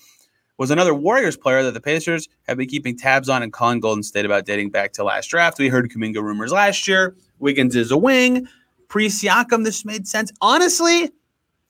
[0.58, 4.02] was another Warriors player that the Pacers have been keeping tabs on and calling Golden
[4.02, 5.58] State about dating back to last draft.
[5.58, 7.16] We heard Kuminga rumors last year.
[7.38, 8.46] Wiggins is a wing.
[8.88, 10.30] Pre Siakam, this made sense.
[10.40, 11.10] Honestly,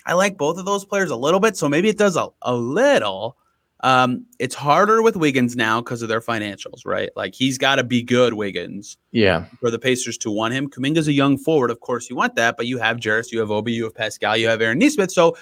[0.06, 1.56] I like both of those players a little bit.
[1.56, 3.36] So maybe it does a, a little.
[3.80, 7.10] Um, it's harder with Wiggins now because of their financials, right?
[7.14, 9.44] Like he's got to be good, Wiggins Yeah.
[9.60, 10.70] for the Pacers to want him.
[10.70, 11.70] Kuminga's a young forward.
[11.70, 14.36] Of course, you want that, but you have Jarace, you have Obi, you have Pascal,
[14.36, 15.12] you have Aaron Nesmith.
[15.12, 15.36] So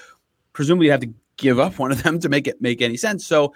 [0.53, 3.25] presumably you have to give up one of them to make it make any sense.
[3.25, 3.55] So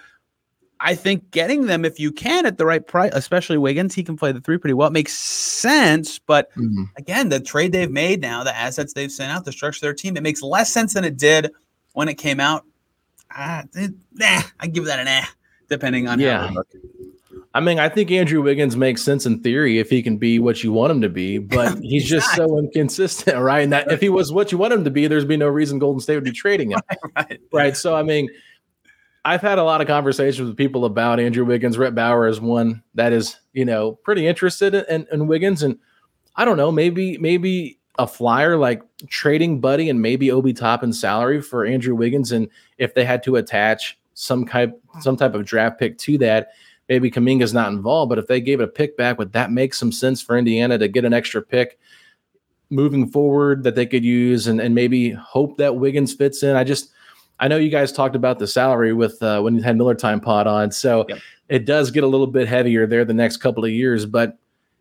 [0.81, 4.15] I think getting them if you can at the right price, especially Wiggins, he can
[4.15, 4.87] play the three pretty well.
[4.87, 6.89] It makes sense, but Mhm.
[6.97, 9.93] again, the trade they've made now, the assets they've sent out, the structure of their
[9.93, 11.51] team, it makes less sense than it did
[11.93, 12.65] when it came out.
[13.35, 15.25] Ah, it, nah, I give that an eh,
[15.69, 16.47] depending on Yeah.
[16.47, 16.63] how.
[17.53, 20.63] I mean, I think Andrew Wiggins makes sense in theory if he can be what
[20.63, 23.61] you want him to be, but he's just so inconsistent, right?
[23.61, 25.79] And that if he was what you want him to be, there's be no reason
[25.79, 26.79] Golden State would be trading him.
[27.15, 27.39] right.
[27.51, 27.77] Right.
[27.77, 28.29] So, I mean,
[29.25, 31.77] I've had a lot of conversations with people about Andrew Wiggins.
[31.77, 35.63] Rhett Bauer is one that is, you know, pretty interested in, in Wiggins.
[35.63, 35.77] And
[36.35, 41.41] I don't know, maybe, maybe a flyer like trading Buddy and maybe Obi Toppin's salary
[41.41, 42.31] for Andrew Wiggins.
[42.31, 46.49] And if they had to attach some type, some type of draft pick to that,
[46.87, 48.09] maybe Kuminga's not involved.
[48.09, 50.77] But if they gave it a pick back, would that make some sense for Indiana
[50.77, 51.77] to get an extra pick?
[52.69, 56.55] moving forward that they could use and, and maybe hope that Wiggins fits in.
[56.55, 56.91] I just
[57.39, 60.19] I know you guys talked about the salary with uh, when you had Miller Time
[60.19, 61.19] Pod on, so yep.
[61.47, 64.05] it does get a little bit heavier there the next couple of years.
[64.05, 64.37] But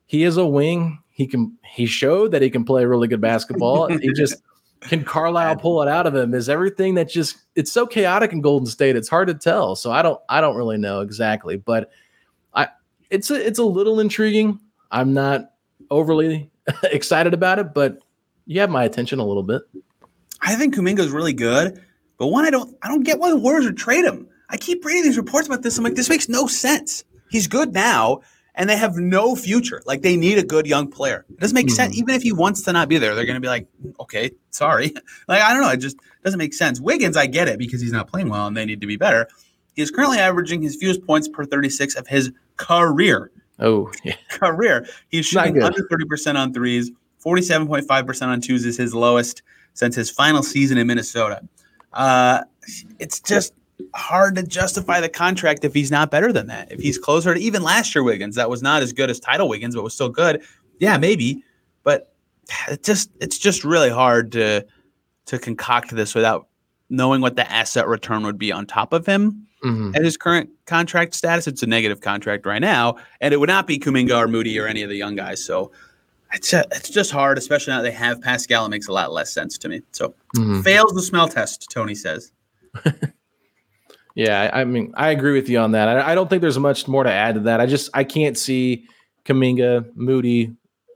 [0.07, 0.99] he is a wing.
[1.11, 1.57] He can.
[1.65, 3.87] He showed that he can play really good basketball.
[3.99, 4.43] he just
[4.81, 6.35] can Carlisle pull it out of him?
[6.35, 8.97] Is everything that just it's so chaotic in Golden State?
[8.97, 9.77] It's hard to tell.
[9.77, 11.91] So I don't I don't really know exactly, but
[12.55, 12.69] I
[13.11, 14.61] it's a it's a little intriguing.
[14.91, 15.53] I'm not
[15.91, 16.51] overly
[16.85, 17.99] excited about it, but
[18.47, 19.63] you have my attention a little bit.
[20.41, 21.83] I think is really good,
[22.19, 24.29] but one I don't I don't get why the Warriors would trade him.
[24.51, 25.79] I keep reading these reports about this.
[25.79, 27.05] I'm like, this makes no sense.
[27.31, 28.23] He's good now,
[28.55, 29.83] and they have no future.
[29.87, 31.25] Like they need a good young player.
[31.31, 31.75] It doesn't make mm-hmm.
[31.75, 31.97] sense.
[31.97, 33.69] Even if he wants to not be there, they're going to be like,
[34.01, 34.93] okay, sorry.
[35.29, 35.71] like I don't know.
[35.71, 36.81] It just doesn't make sense.
[36.81, 39.29] Wiggins, I get it because he's not playing well and they need to be better.
[39.75, 43.31] He is currently averaging his fewest points per 36 of his career.
[43.61, 44.17] Oh, yeah.
[44.29, 44.87] career.
[45.09, 46.91] He's shooting under 30% on threes.
[47.25, 49.43] 47.5% on twos is his lowest
[49.75, 51.43] since his final season in Minnesota.
[51.93, 52.43] Uh,
[52.99, 53.53] it's just
[53.95, 56.71] hard to justify the contract if he's not better than that.
[56.73, 59.49] If he's closer to even last year Wiggins, that was not as good as title
[59.49, 60.43] Wiggins, but was still good.
[60.79, 61.43] Yeah, maybe.
[61.83, 62.13] But
[62.69, 64.67] it just it's just really hard to
[65.27, 66.49] to concoct this without
[66.91, 69.95] knowing what the asset return would be on top of him mm-hmm.
[69.95, 71.47] at his current contract status.
[71.47, 74.67] It's a negative contract right now, and it would not be Kuminga or Moody or
[74.67, 75.45] any of the young guys.
[75.45, 75.71] So
[76.33, 78.67] it's just, it's just hard, especially now they have Pascal.
[78.67, 79.83] It makes a lot less sense to me.
[79.93, 80.61] So mm-hmm.
[80.61, 82.33] fails the smell test, Tony says.
[84.15, 85.89] yeah, I, mean, I agree with you on that.
[85.89, 87.61] I, I, don't think there's much more to add to that.
[87.61, 88.87] I just I can't see
[89.25, 90.55] Kuminga, Moody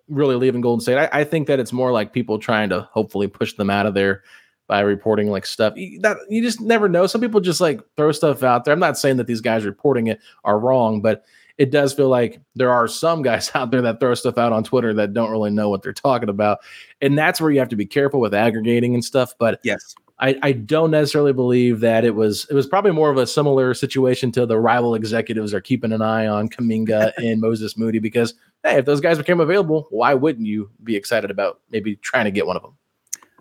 [0.09, 0.99] really leaving Golden State.
[0.99, 3.95] I, I think that it's more like people trying to hopefully push them out of
[3.95, 4.23] there
[4.68, 7.07] by reporting like stuff that you just never know.
[7.07, 8.73] Some people just like throw stuff out there.
[8.73, 11.25] I'm not saying that these guys reporting it are wrong, but
[11.62, 14.64] it does feel like there are some guys out there that throw stuff out on
[14.64, 16.59] Twitter that don't really know what they're talking about.
[17.01, 19.33] And that's where you have to be careful with aggregating and stuff.
[19.38, 23.16] But yes, I, I don't necessarily believe that it was it was probably more of
[23.16, 27.77] a similar situation to the rival executives are keeping an eye on Kuminga and Moses
[27.77, 31.94] Moody because hey, if those guys became available, why wouldn't you be excited about maybe
[31.94, 32.77] trying to get one of them?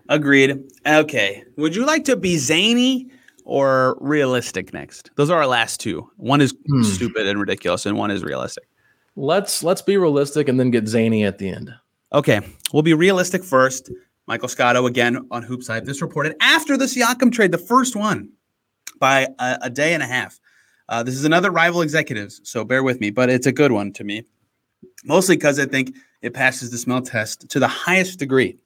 [0.10, 0.64] Agreed.
[0.86, 1.44] Okay.
[1.58, 3.10] Would you like to be zany
[3.44, 5.12] or realistic next?
[5.16, 6.10] Those are our last two.
[6.18, 6.84] One is hmm.
[6.84, 8.68] stupid and ridiculous, and one is realistic.
[9.16, 11.74] Let's let's be realistic and then get zany at the end.
[12.14, 12.42] Okay,
[12.74, 13.92] we'll be realistic first.
[14.28, 15.86] Michael Scotto again on Hoops Hype.
[15.86, 18.30] This reported after the Siakam trade, the first one
[19.00, 20.40] by a, a day and a half.
[20.88, 23.92] Uh, this is another rival executives, so bear with me, but it's a good one
[23.94, 24.24] to me,
[25.06, 28.58] mostly because I think it passes the smell test to the highest degree.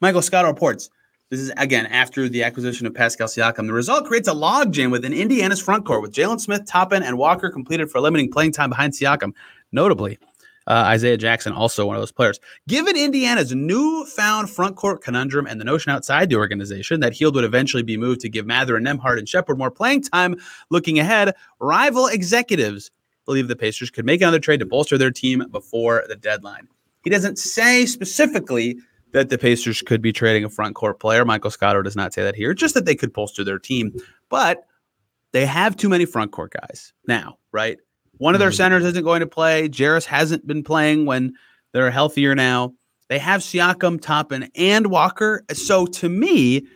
[0.00, 0.90] Michael Scotto reports
[1.30, 3.66] this is again after the acquisition of Pascal Siakam.
[3.66, 7.50] The result creates a logjam within Indiana's front court with Jalen Smith, Toppin, and Walker
[7.50, 9.32] completed for limiting playing time behind Siakam.
[9.72, 10.18] Notably,
[10.66, 12.40] uh, Isaiah Jackson, also one of those players.
[12.68, 17.44] Given Indiana's newfound front court conundrum and the notion outside the organization that Hield would
[17.44, 20.36] eventually be moved to give Mathurin and Nembhard and Sheppard more playing time,
[20.70, 22.90] looking ahead, rival executives
[23.26, 26.68] believe the Pacers could make another trade to bolster their team before the deadline.
[27.02, 28.78] He doesn't say specifically
[29.14, 31.24] that the Pacers could be trading a front court player.
[31.24, 33.94] Michael Scotto does not say that here, just that they could bolster their team.
[34.28, 34.66] But
[35.32, 37.78] they have too many front court guys now, right?
[38.18, 38.56] One of their mm-hmm.
[38.56, 39.68] centers isn't going to play.
[39.68, 41.32] Jarace hasn't been playing when
[41.72, 42.74] they're healthier now.
[43.08, 45.44] They have Siakam, Toppin, and Walker.
[45.52, 46.66] So to me,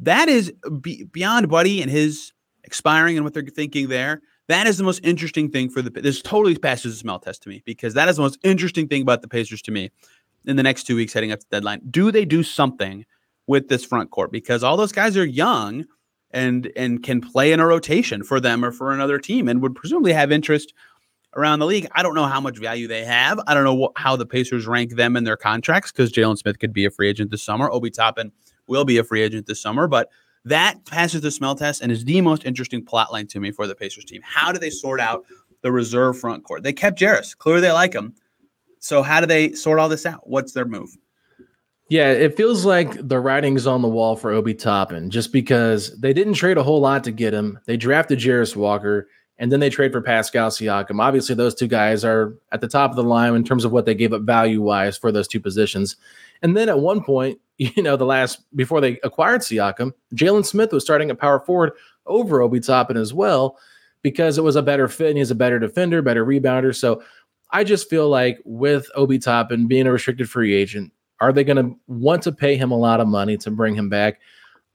[0.00, 2.32] that is be- beyond Buddy and his
[2.62, 4.20] expiring and what they're thinking there.
[4.46, 5.90] That is the most interesting thing for the.
[5.90, 9.02] This totally passes the smell test to me because that is the most interesting thing
[9.02, 9.90] about the Pacers to me
[10.48, 11.80] in the next two weeks heading up to the deadline.
[11.90, 13.04] Do they do something
[13.46, 14.32] with this front court?
[14.32, 15.84] Because all those guys are young
[16.32, 19.74] and and can play in a rotation for them or for another team and would
[19.74, 20.74] presumably have interest
[21.36, 21.86] around the league.
[21.92, 23.38] I don't know how much value they have.
[23.46, 26.58] I don't know wh- how the Pacers rank them in their contracts because Jalen Smith
[26.58, 27.70] could be a free agent this summer.
[27.70, 28.32] Obi Toppin
[28.66, 30.08] will be a free agent this summer, but
[30.44, 33.66] that passes the smell test and is the most interesting plot line to me for
[33.66, 34.22] the Pacers team.
[34.24, 35.24] How do they sort out
[35.62, 36.62] the reserve front court?
[36.62, 37.36] They kept Jarace.
[37.36, 38.14] Clearly they like him.
[38.88, 40.26] So how do they sort all this out?
[40.26, 40.96] What's their move?
[41.90, 46.14] Yeah, it feels like the writing's on the wall for Obi Toppin just because they
[46.14, 47.58] didn't trade a whole lot to get him.
[47.66, 51.02] They drafted Jarace Walker and then they trade for Pascal Siakam.
[51.02, 53.84] Obviously, those two guys are at the top of the line in terms of what
[53.84, 55.96] they gave up value wise for those two positions.
[56.40, 60.72] And then at one point, you know, the last before they acquired Siakam, Jalen Smith
[60.72, 61.72] was starting at power forward
[62.06, 63.58] over Obi Toppin as well
[64.00, 66.74] because it was a better fit and he's a better defender, better rebounder.
[66.74, 67.02] So
[67.50, 71.56] I just feel like with Obi Toppin being a restricted free agent, are they going
[71.56, 74.20] to want to pay him a lot of money to bring him back?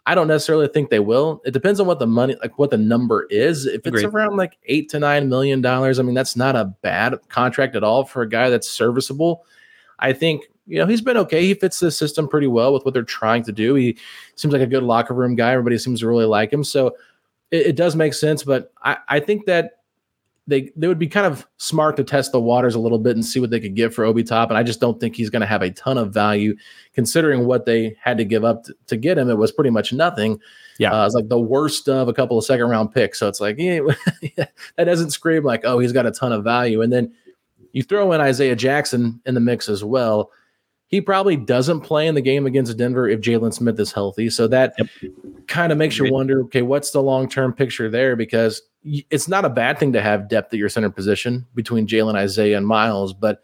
[0.05, 1.41] I don't necessarily think they will.
[1.45, 3.65] It depends on what the money, like what the number is.
[3.65, 7.15] If it's around like eight to nine million dollars, I mean, that's not a bad
[7.29, 9.45] contract at all for a guy that's serviceable.
[9.99, 11.45] I think you know he's been okay.
[11.45, 13.75] He fits the system pretty well with what they're trying to do.
[13.75, 13.97] He
[14.35, 15.53] seems like a good locker room guy.
[15.53, 16.65] Everybody seems to really like him.
[16.65, 16.97] So
[17.51, 18.43] it, it does make sense.
[18.43, 19.82] But I, I think that
[20.45, 23.25] they they would be kind of smart to test the waters a little bit and
[23.25, 24.49] see what they could get for Obi Top.
[24.49, 26.55] And I just don't think he's going to have a ton of value
[26.93, 29.29] considering what they had to give up to, to get him.
[29.29, 30.39] It was pretty much nothing.
[30.79, 33.19] Yeah, uh, it's like the worst of a couple of second round picks.
[33.19, 33.79] So it's like yeah,
[34.75, 36.81] that doesn't scream like oh he's got a ton of value.
[36.81, 37.13] And then
[37.71, 40.29] you throw in Isaiah Jackson in the mix as well.
[40.87, 44.29] He probably doesn't play in the game against Denver if Jalen Smith is healthy.
[44.29, 44.87] So that yep.
[45.47, 48.15] kind of makes you wonder okay, what's the long term picture there?
[48.17, 52.15] Because it's not a bad thing to have depth at your center position between Jalen,
[52.15, 53.43] Isaiah, and Miles, but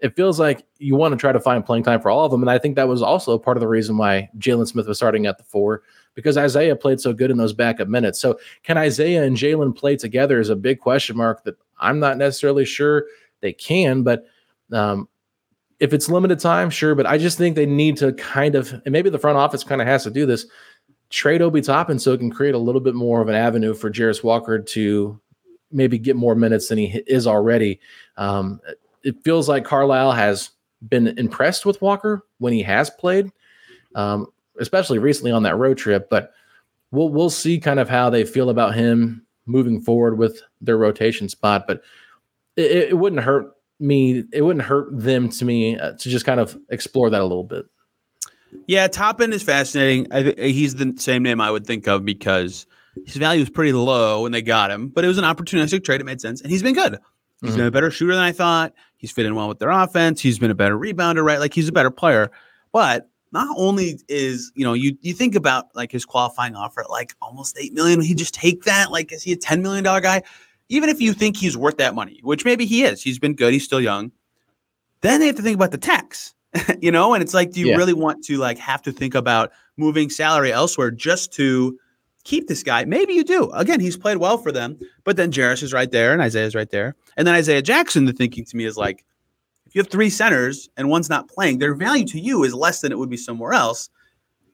[0.00, 2.42] it feels like you want to try to find playing time for all of them.
[2.42, 5.26] And I think that was also part of the reason why Jalen Smith was starting
[5.26, 5.82] at the four
[6.14, 8.20] because Isaiah played so good in those backup minutes.
[8.20, 12.16] So can Isaiah and Jalen play together is a big question mark that I'm not
[12.16, 13.06] necessarily sure
[13.40, 14.26] they can, but
[14.72, 15.08] um,
[15.80, 16.94] if it's limited time, sure.
[16.94, 19.80] But I just think they need to kind of, and maybe the front office kind
[19.80, 20.46] of has to do this,
[21.10, 23.90] trade Obi Toppin so it can create a little bit more of an avenue for
[23.90, 25.20] Jarace Walker to
[25.70, 27.80] maybe get more minutes than he is already.
[28.16, 28.60] Um,
[29.02, 30.50] it feels like Carlisle has
[30.88, 33.30] been impressed with Walker when he has played,
[33.94, 34.26] um,
[34.60, 36.08] especially recently on that road trip.
[36.10, 36.32] But
[36.90, 41.28] we'll we'll see kind of how they feel about him moving forward with their rotation
[41.28, 41.66] spot.
[41.66, 41.82] But
[42.56, 44.24] it, it wouldn't hurt me.
[44.32, 47.44] It wouldn't hurt them to me uh, to just kind of explore that a little
[47.44, 47.66] bit.
[48.66, 50.06] Yeah, Toppin is fascinating.
[50.12, 52.66] I he's the same name I would think of because
[53.04, 56.00] his value was pretty low when they got him, but it was an opportunistic trade.
[56.00, 56.98] It made sense, and he's been good.
[57.40, 57.58] He's mm-hmm.
[57.58, 58.72] been a better shooter than I thought.
[58.96, 60.20] He's fit in well with their offense.
[60.20, 61.38] He's been a better rebounder, right?
[61.38, 62.30] Like he's a better player.
[62.72, 66.90] But not only is you know you you think about like his qualifying offer at
[66.90, 68.90] like almost eight million, he just take that?
[68.90, 70.22] Like is he a ten million dollar guy?
[70.68, 73.52] Even if you think he's worth that money, which maybe he is, he's been good.
[73.52, 74.12] He's still young.
[75.00, 76.34] Then they have to think about the tax
[76.80, 77.76] you know, and it's like, do you yeah.
[77.76, 81.78] really want to like have to think about moving salary elsewhere just to
[82.24, 82.84] keep this guy?
[82.84, 83.50] Maybe you do.
[83.50, 86.70] Again, he's played well for them, but then Jarace is right there and Isaiah's right
[86.70, 86.94] there.
[87.16, 89.04] And then Isaiah Jackson, the thinking to me is like,
[89.66, 92.80] if you have three centers and one's not playing, their value to you is less
[92.80, 93.90] than it would be somewhere else.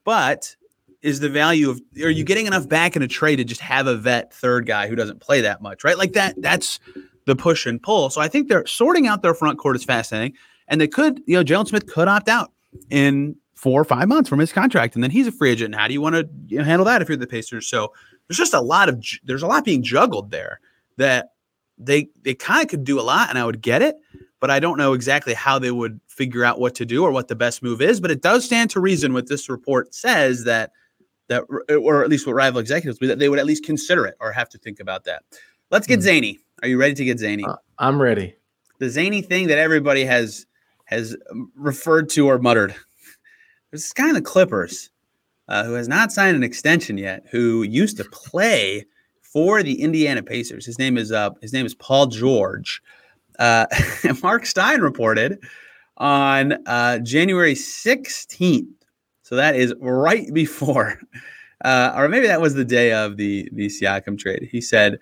[0.05, 0.57] But
[1.03, 3.87] is the value of are you getting enough back in a trade to just have
[3.87, 5.99] a vet third guy who doesn't play that much, right?
[5.99, 6.81] Like that, that's
[7.27, 8.11] the push and pull.
[8.11, 10.35] So I think they're sorting out their front court is fascinating
[10.69, 12.53] and they could, you know, Jalen Smith could opt out
[12.91, 15.75] in four or five months from his contract, and then he's a free agent.
[15.75, 17.67] And how do you want to you know, handle that if you're the Pacers?
[17.67, 17.93] So
[18.29, 20.61] there's just a lot of there's a lot being juggled there
[20.97, 21.31] that
[21.79, 23.97] they they kind of could do a lot, and I would get it,
[24.41, 27.29] but I don't know exactly how they would figure out what to do or what
[27.29, 28.01] the best move is.
[28.01, 30.73] But it does stand to reason what this report says that
[31.29, 34.33] that or at least what rival executives that they would at least consider it or
[34.33, 35.23] have to think about that.
[35.71, 36.03] Let's get mm.
[36.03, 36.39] zany.
[36.63, 37.45] Are you ready to get zany?
[37.45, 38.37] Uh, I'm ready.
[38.79, 40.47] The zany thing that everybody has
[40.95, 41.17] has
[41.55, 42.75] referred to or muttered.
[43.71, 44.91] There's this guy in the Clippers
[45.49, 48.87] uh, who has not signed an extension yet, who used to play
[49.21, 50.65] for the Indiana Pacers.
[50.65, 52.83] His name is uh, his name is Paul George.
[53.39, 53.67] Uh,
[54.23, 55.39] Mark Stein reported
[55.97, 58.69] on uh, January 16th.
[59.23, 61.01] So that is right before,
[61.65, 64.49] uh, or maybe that was the day of the the Siakam trade.
[64.51, 64.99] He said,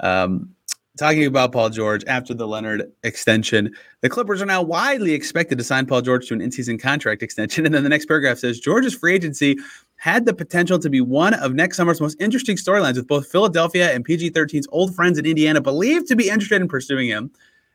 [0.00, 0.54] um,
[0.98, 3.74] talking about Paul George after the Leonard extension.
[4.02, 7.64] The Clippers are now widely expected to sign Paul George to an in-season contract extension.
[7.68, 9.56] And then the next paragraph says George's free agency
[9.96, 13.92] had the potential to be one of next summer's most interesting storylines, with both Philadelphia
[13.92, 17.30] and PG 13's old friends in Indiana believed to be interested in pursuing him.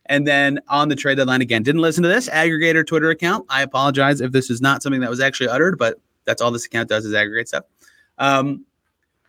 [0.07, 3.45] And then on the trade deadline again, didn't listen to this aggregator Twitter account.
[3.49, 6.65] I apologize if this is not something that was actually uttered, but that's all this
[6.65, 7.65] account does is aggregate stuff.
[8.17, 8.65] Um,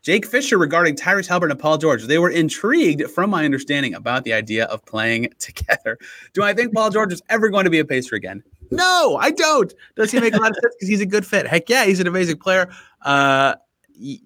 [0.05, 2.05] Jake Fisher regarding Tyrese Haliburton and Paul George.
[2.05, 5.99] They were intrigued, from my understanding, about the idea of playing together.
[6.35, 8.45] Do I think Paul George is ever going to be a Pacer again?
[8.71, 9.73] No, I don't.
[9.97, 11.47] Does he make a lot of sense because he's a good fit?
[11.47, 12.71] Heck yeah, he's an amazing player.
[13.03, 13.55] Uh,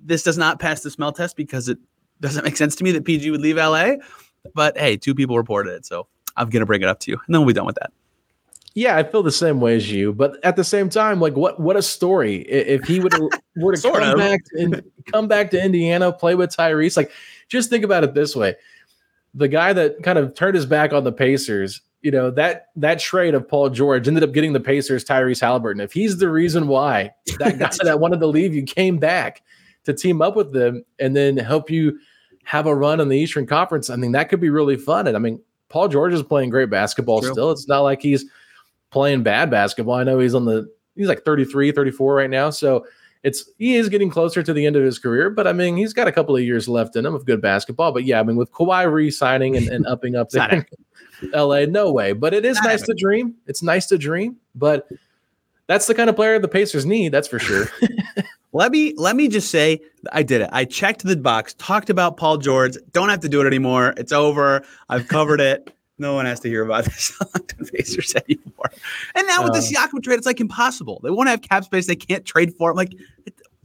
[0.03, 1.79] this does not pass the smell test because it
[2.21, 3.95] doesn't make sense to me that PG would leave LA.
[4.55, 7.35] But hey, two people reported it, so I'm gonna bring it up to you, and
[7.35, 7.93] then we'll be done with that.
[8.75, 11.59] Yeah, I feel the same way as you, but at the same time, like what
[11.59, 13.13] what a story if he would
[13.57, 14.17] were to come of.
[14.19, 14.83] back and
[15.13, 16.97] come back to Indiana, play with Tyrese.
[16.97, 17.11] Like,
[17.49, 18.57] just think about it this way:
[19.35, 22.99] the guy that kind of turned his back on the Pacers, you know that that
[22.99, 25.83] trade of Paul George ended up getting the Pacers Tyrese Haliburton.
[25.83, 29.43] If he's the reason why that guy that wanted to leave you came back
[29.85, 31.99] to team up with them and then help you
[32.45, 35.07] have a run in the Eastern Conference, I mean that could be really fun.
[35.07, 37.33] And I mean, Paul George is playing great basketball True.
[37.33, 37.51] still.
[37.51, 38.25] It's not like he's
[38.91, 39.95] playing bad basketball.
[39.95, 42.51] I know he's on the he's like 33, 34 right now.
[42.51, 42.87] So
[43.23, 45.93] it's he is getting closer to the end of his career, but I mean he's
[45.93, 47.93] got a couple of years left in him of good basketball.
[47.93, 50.67] But yeah, I mean with Kawhi re-signing and, and upping up there,
[51.33, 52.13] LA, no way.
[52.13, 53.35] But it is Not nice to dream.
[53.47, 54.89] It's nice to dream, but
[55.67, 57.67] that's the kind of player the Pacers need, that's for sure.
[58.53, 60.49] Let me let me just say I did it.
[60.53, 62.77] I checked the box, talked about Paul George.
[62.93, 63.93] Don't have to do it anymore.
[63.99, 64.65] It's over.
[64.89, 65.71] I've covered it.
[65.99, 68.71] No one has to hear about this Washington Pacers anymore.
[69.15, 69.87] And now with the Uh.
[69.87, 71.01] Siakam trade, it's like impossible.
[71.03, 71.87] They won't have cap space.
[71.87, 72.73] They can't trade for it.
[72.73, 72.95] I'm like,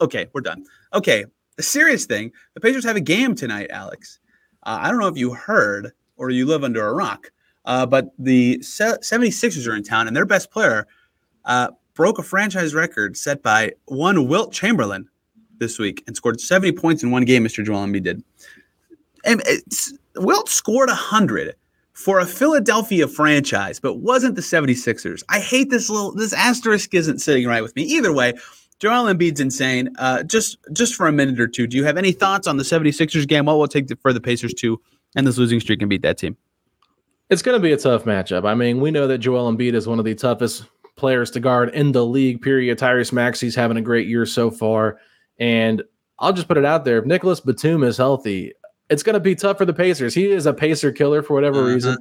[0.01, 0.65] okay, we're done.
[0.93, 1.25] Okay,
[1.57, 4.19] the serious thing: the Pacers have a game tonight, Alex.
[4.63, 7.31] Uh, I don't know if you heard or you live under a rock,
[7.65, 10.88] uh, but the Se- 76ers are in town, and their best player
[11.45, 15.07] uh, broke a franchise record set by one Wilt Chamberlain
[15.59, 17.43] this week and scored 70 points in one game.
[17.43, 17.63] Mr.
[17.63, 18.23] Joel Embiid did.
[19.25, 21.55] And it's, Wilt scored 100
[21.93, 25.23] for a Philadelphia franchise, but wasn't the 76ers.
[25.29, 27.83] I hate this little this asterisk isn't sitting right with me.
[27.83, 28.33] Either way,
[28.79, 29.93] Joel Embiid's insane.
[29.97, 32.63] Uh, just just for a minute or two, do you have any thoughts on the
[32.63, 33.45] 76ers game?
[33.45, 34.81] What will take for the Pacers to
[35.15, 36.35] end this losing streak and beat that team?
[37.29, 38.45] It's going to be a tough matchup.
[38.45, 40.65] I mean, we know that Joel Embiid is one of the toughest
[40.95, 42.41] players to guard in the league.
[42.41, 42.77] Period.
[42.77, 44.99] Tyrese Maxey's having a great year so far,
[45.39, 45.83] and
[46.19, 48.53] I'll just put it out there: if Nicolas Batum is healthy,
[48.89, 50.13] it's going to be tough for the Pacers.
[50.13, 51.73] He is a Pacer killer for whatever Uh-huh.
[51.73, 51.97] reason.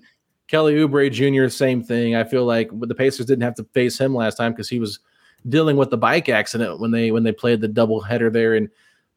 [0.48, 1.48] Kelly Oubre Jr.
[1.48, 2.14] Same thing.
[2.14, 4.98] I feel like the Pacers didn't have to face him last time because he was
[5.48, 8.68] dealing with the bike accident when they when they played the double header there in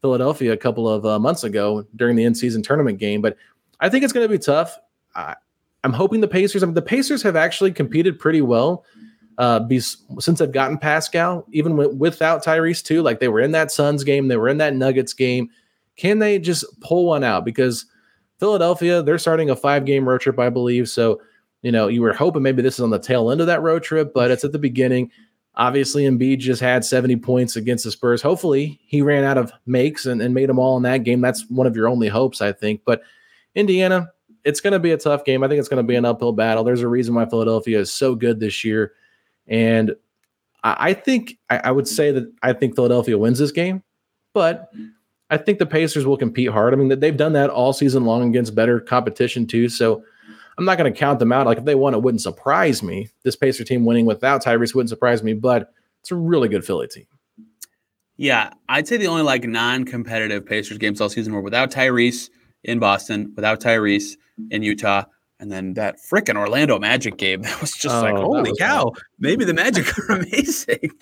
[0.01, 3.21] Philadelphia a couple of uh, months ago during the in-season tournament game.
[3.21, 3.37] But
[3.79, 4.77] I think it's going to be tough.
[5.15, 5.35] I,
[5.83, 6.63] I'm hoping the Pacers.
[6.63, 8.85] I mean, the Pacers have actually competed pretty well
[9.37, 13.01] uh, be, since they've gotten Pascal, even wi- without Tyrese too.
[13.01, 15.49] Like they were in that Suns game, they were in that Nuggets game.
[15.95, 17.45] Can they just pull one out?
[17.45, 17.85] Because
[18.39, 20.89] Philadelphia, they're starting a five-game road trip, I believe.
[20.89, 21.21] So
[21.65, 23.81] you know, you were hoping maybe this is on the tail end of that road
[23.81, 25.09] trip, but it's at the beginning.
[25.55, 28.21] Obviously, Embiid just had 70 points against the Spurs.
[28.21, 31.21] Hopefully, he ran out of makes and, and made them all in that game.
[31.21, 32.81] That's one of your only hopes, I think.
[32.85, 33.01] But
[33.55, 34.11] Indiana,
[34.43, 35.43] it's going to be a tough game.
[35.43, 36.63] I think it's going to be an uphill battle.
[36.63, 38.93] There's a reason why Philadelphia is so good this year.
[39.47, 39.95] And
[40.63, 43.81] I, I think I, I would say that I think Philadelphia wins this game,
[44.33, 44.69] but
[45.29, 46.73] I think the Pacers will compete hard.
[46.73, 49.69] I mean, they've done that all season long against better competition, too.
[49.69, 50.03] So
[50.57, 51.45] I'm not going to count them out.
[51.45, 53.09] Like if they won, it wouldn't surprise me.
[53.23, 56.87] This Pacer team winning without Tyrese wouldn't surprise me, but it's a really good Philly
[56.87, 57.05] team.
[58.17, 62.29] Yeah, I'd say the only like non-competitive Pacers games all season were without Tyrese
[62.63, 64.15] in Boston, without Tyrese
[64.51, 65.03] in Utah,
[65.41, 67.41] and then that freaking Orlando Magic game.
[67.43, 68.93] That was just like, Oh, that holy cow!
[69.19, 70.91] Maybe the Magic are amazing,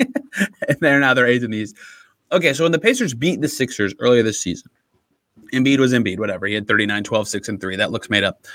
[0.67, 1.75] and they're now they're eighth in these.
[2.33, 4.69] Okay, so when the Pacers beat the Sixers earlier this season,
[5.53, 6.47] Embiid was Embiid, whatever.
[6.47, 7.75] He had 39, 12, 6, and 3.
[7.75, 8.45] That looks made up.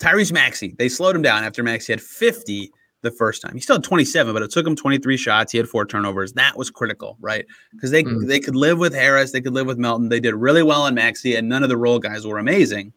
[0.00, 2.70] Tyrese Maxey, they slowed him down after Maxey had 50
[3.02, 3.54] the first time.
[3.54, 5.50] He still had 27, but it took him 23 shots.
[5.52, 6.32] He had four turnovers.
[6.34, 7.46] That was critical, right?
[7.72, 8.26] Because they Mm.
[8.28, 10.08] they could live with Harris, they could live with Melton.
[10.08, 12.92] They did really well on Maxey, and none of the role guys were amazing.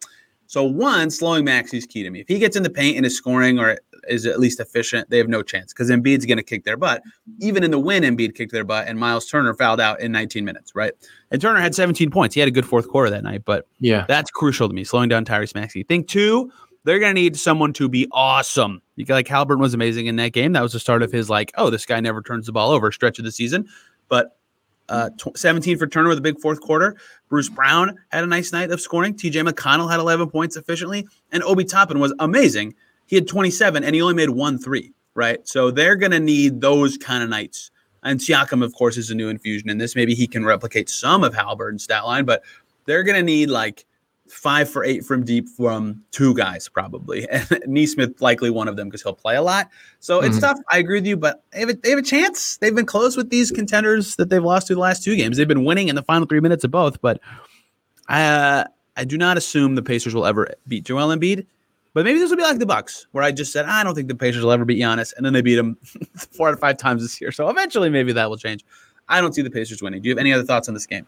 [0.48, 2.20] So one, slowing Maxey's key to me.
[2.22, 3.78] If he gets in the paint and is scoring or
[4.08, 7.02] is at least efficient, they have no chance because Embiid's going to kick their butt.
[7.39, 10.46] Even in the win, Embiid kicked their butt, and Miles Turner fouled out in 19
[10.46, 10.93] minutes, right?
[11.32, 12.36] And Turner had 17 points.
[12.36, 14.06] He had a good fourth quarter that night, but Yeah.
[14.08, 15.82] that's crucial to me, slowing down Tyrese Maxey.
[15.84, 16.52] Think two,
[16.84, 18.80] they're going to need someone to be awesome.
[18.96, 20.54] You like Halbert was amazing in that game.
[20.54, 22.91] That was the start of his like, oh, this guy never turns the ball over
[22.91, 23.68] stretch of the season.
[24.08, 24.38] But
[24.88, 26.96] uh, tw- 17 for Turner with a big fourth quarter.
[27.30, 29.13] Bruce Brown had a nice night of scoring.
[29.13, 32.76] TJ McConnell had 11 points efficiently, and Obi Toppin was amazing.
[33.07, 34.91] He had 27, and he only made one three.
[35.13, 37.71] Right, so they're going to need those kind of nights.
[38.03, 39.95] And Siakam, of course, is a new infusion in this.
[39.95, 42.43] Maybe he can replicate some of Haliburton's stat line, but
[42.86, 43.86] they're going to need like
[44.28, 48.88] five for eight from deep from two guys probably, and Nesmith likely one of them
[48.88, 49.69] because he'll play a lot.
[49.99, 50.41] So it's Mhm.
[50.41, 50.59] tough.
[50.71, 52.57] I agree with you, but they have, a, they have a chance.
[52.57, 55.38] They've been close with these contenders that they've lost to the last two games.
[55.38, 57.19] They've been winning in the final three minutes of both, but
[58.07, 58.65] I
[58.97, 61.45] I do not assume the Pacers will ever beat Joel Embiid.
[61.93, 64.09] But maybe this will be like the Bucks, where I just said I don't think
[64.09, 65.78] the Pacers will ever beat Giannis, and then they beat him
[66.17, 67.32] four out of five times this year.
[67.32, 68.65] So eventually, maybe that will change.
[69.07, 70.01] I don't see the Pacers winning.
[70.01, 71.07] Do you have any other thoughts on this game?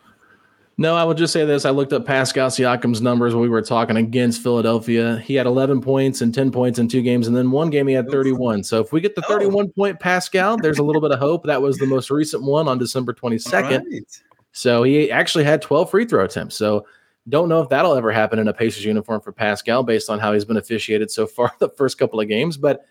[0.79, 1.65] No, I will just say this.
[1.65, 5.17] I looked up Pascal Siakam's numbers when we were talking against Philadelphia.
[5.25, 7.95] He had 11 points and 10 points in two games, and then one game he
[7.95, 8.63] had 31.
[8.63, 9.39] So if we get the Oh.
[9.39, 11.45] 31 point Pascal, there's a little bit of hope.
[11.45, 13.79] That was the most recent one on December 22nd.
[13.79, 14.21] All right.
[14.51, 16.55] So he actually had 12 free throw attempts.
[16.55, 16.85] So
[17.27, 20.31] don't know if that'll ever happen in a Pacers uniform for Pascal based on how
[20.31, 22.55] he's been officiated so far the first couple of games.
[22.55, 22.85] But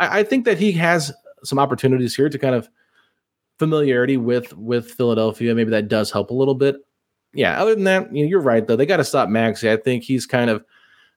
[0.00, 1.12] I, I think that he has
[1.44, 2.68] some opportunities here to kind of
[3.60, 5.54] familiarity with with Philadelphia.
[5.54, 6.76] Maybe that does help a little bit.
[7.32, 7.60] Yeah.
[7.60, 8.76] Other than that, you know, you're right though.
[8.76, 9.70] They got to stop Maxey.
[9.70, 10.64] I think he's kind of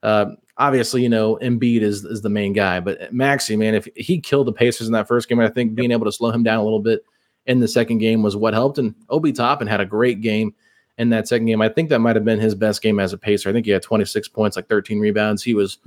[0.03, 0.25] uh,
[0.57, 4.47] obviously you know Embiid is is the main guy, but Maxey, man, if he killed
[4.47, 6.63] the Pacers in that first game, I think being able to slow him down a
[6.63, 7.03] little bit
[7.45, 8.77] in the second game was what helped.
[8.77, 10.53] And Obi Toppin had a great game
[10.97, 11.61] in that second game.
[11.61, 13.49] I think that might have been his best game as a pacer.
[13.49, 15.43] I think he had 26 points, like 13 rebounds.
[15.43, 15.79] He was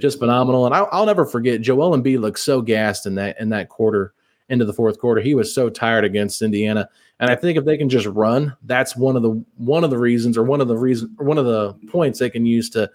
[0.00, 0.66] just phenomenal.
[0.66, 4.12] And I'll, I'll never forget Joel Embiid looked so gassed in that in that quarter
[4.50, 5.20] into the fourth quarter.
[5.20, 6.88] He was so tired against Indiana.
[7.20, 9.98] And I think if they can just run, that's one of the one of the
[9.98, 12.90] reasons or one of the reason one of the points they can use to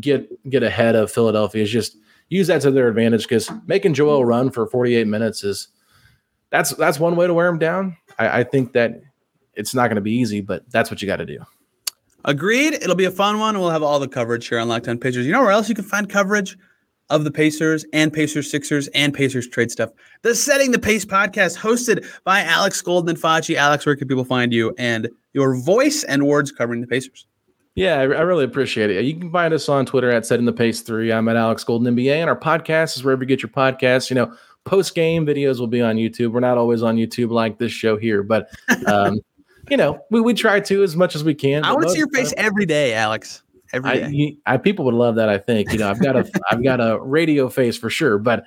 [0.00, 1.96] get get ahead of Philadelphia is just
[2.28, 5.68] use that to their advantage because making Joel run for 48 minutes is
[6.50, 7.96] that's that's one way to wear him down.
[8.18, 9.00] I, I think that
[9.54, 11.38] it's not going to be easy, but that's what you got to do.
[12.24, 12.74] Agreed.
[12.74, 13.58] It'll be a fun one.
[13.58, 15.26] We'll have all the coverage here on Locked On Pacers.
[15.26, 16.56] You know where else you can find coverage
[17.12, 19.90] of the Pacers and Pacers Sixers and Pacers trade stuff?
[20.22, 23.54] The Setting the Pace podcast, hosted by Alex Golden and Facci.
[23.54, 27.26] Alex, where can people find you and your voice and words covering the Pacers?
[27.74, 29.02] Yeah, I, really appreciate it.
[29.04, 31.10] You can find us on Twitter at Setting the Pace Three.
[31.12, 34.10] I'm at Alex Golden NBA, and our podcast is wherever you get your podcasts.
[34.10, 34.34] You know,
[34.64, 36.32] post game videos will be on YouTube.
[36.32, 38.50] We're not always on YouTube like this show here, but
[38.86, 39.20] um,
[39.70, 41.64] you know, we, we try to as much as we can.
[41.64, 43.42] I want to see your face every day, Alex.
[43.72, 44.10] Every I, day.
[44.10, 45.28] you- I people would love that.
[45.28, 48.44] I think you know I've got a I've got a radio face for sure, but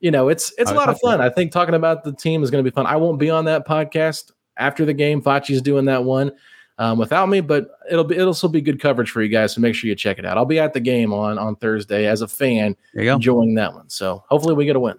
[0.00, 1.20] you know it's it's a lot of fun.
[1.20, 2.86] I think talking about the team is going to be fun.
[2.86, 5.22] I won't be on that podcast after the game.
[5.22, 6.32] Facci's doing that one
[6.78, 9.54] um, without me, but it'll be it'll still be good coverage for you guys.
[9.54, 10.36] So make sure you check it out.
[10.36, 13.14] I'll be at the game on on Thursday as a fan, there you go.
[13.16, 13.88] enjoying that one.
[13.88, 14.96] So hopefully we get a win.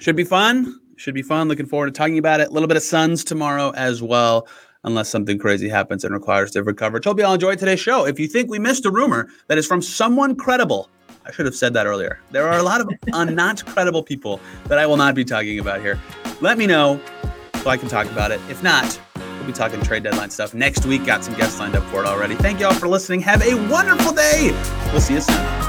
[0.00, 0.80] Should be fun.
[0.96, 1.48] Should be fun.
[1.48, 2.48] Looking forward to talking about it.
[2.48, 4.48] A little bit of Suns tomorrow as well,
[4.86, 7.04] unless something crazy happens and requires different coverage.
[7.04, 8.06] Hope you all enjoyed today's show.
[8.06, 10.88] If you think we missed a rumor that is from someone credible,
[11.26, 12.20] I should have said that earlier.
[12.30, 15.58] There are a lot of uh, not credible people that I will not be talking
[15.58, 16.00] about here.
[16.40, 17.00] Let me know
[17.62, 18.40] so I can talk about it.
[18.48, 21.04] If not, we'll be talking trade deadline stuff next week.
[21.04, 22.36] Got some guests lined up for it already.
[22.36, 23.20] Thank you all for listening.
[23.20, 24.52] Have a wonderful day.
[24.92, 25.65] We'll see you soon.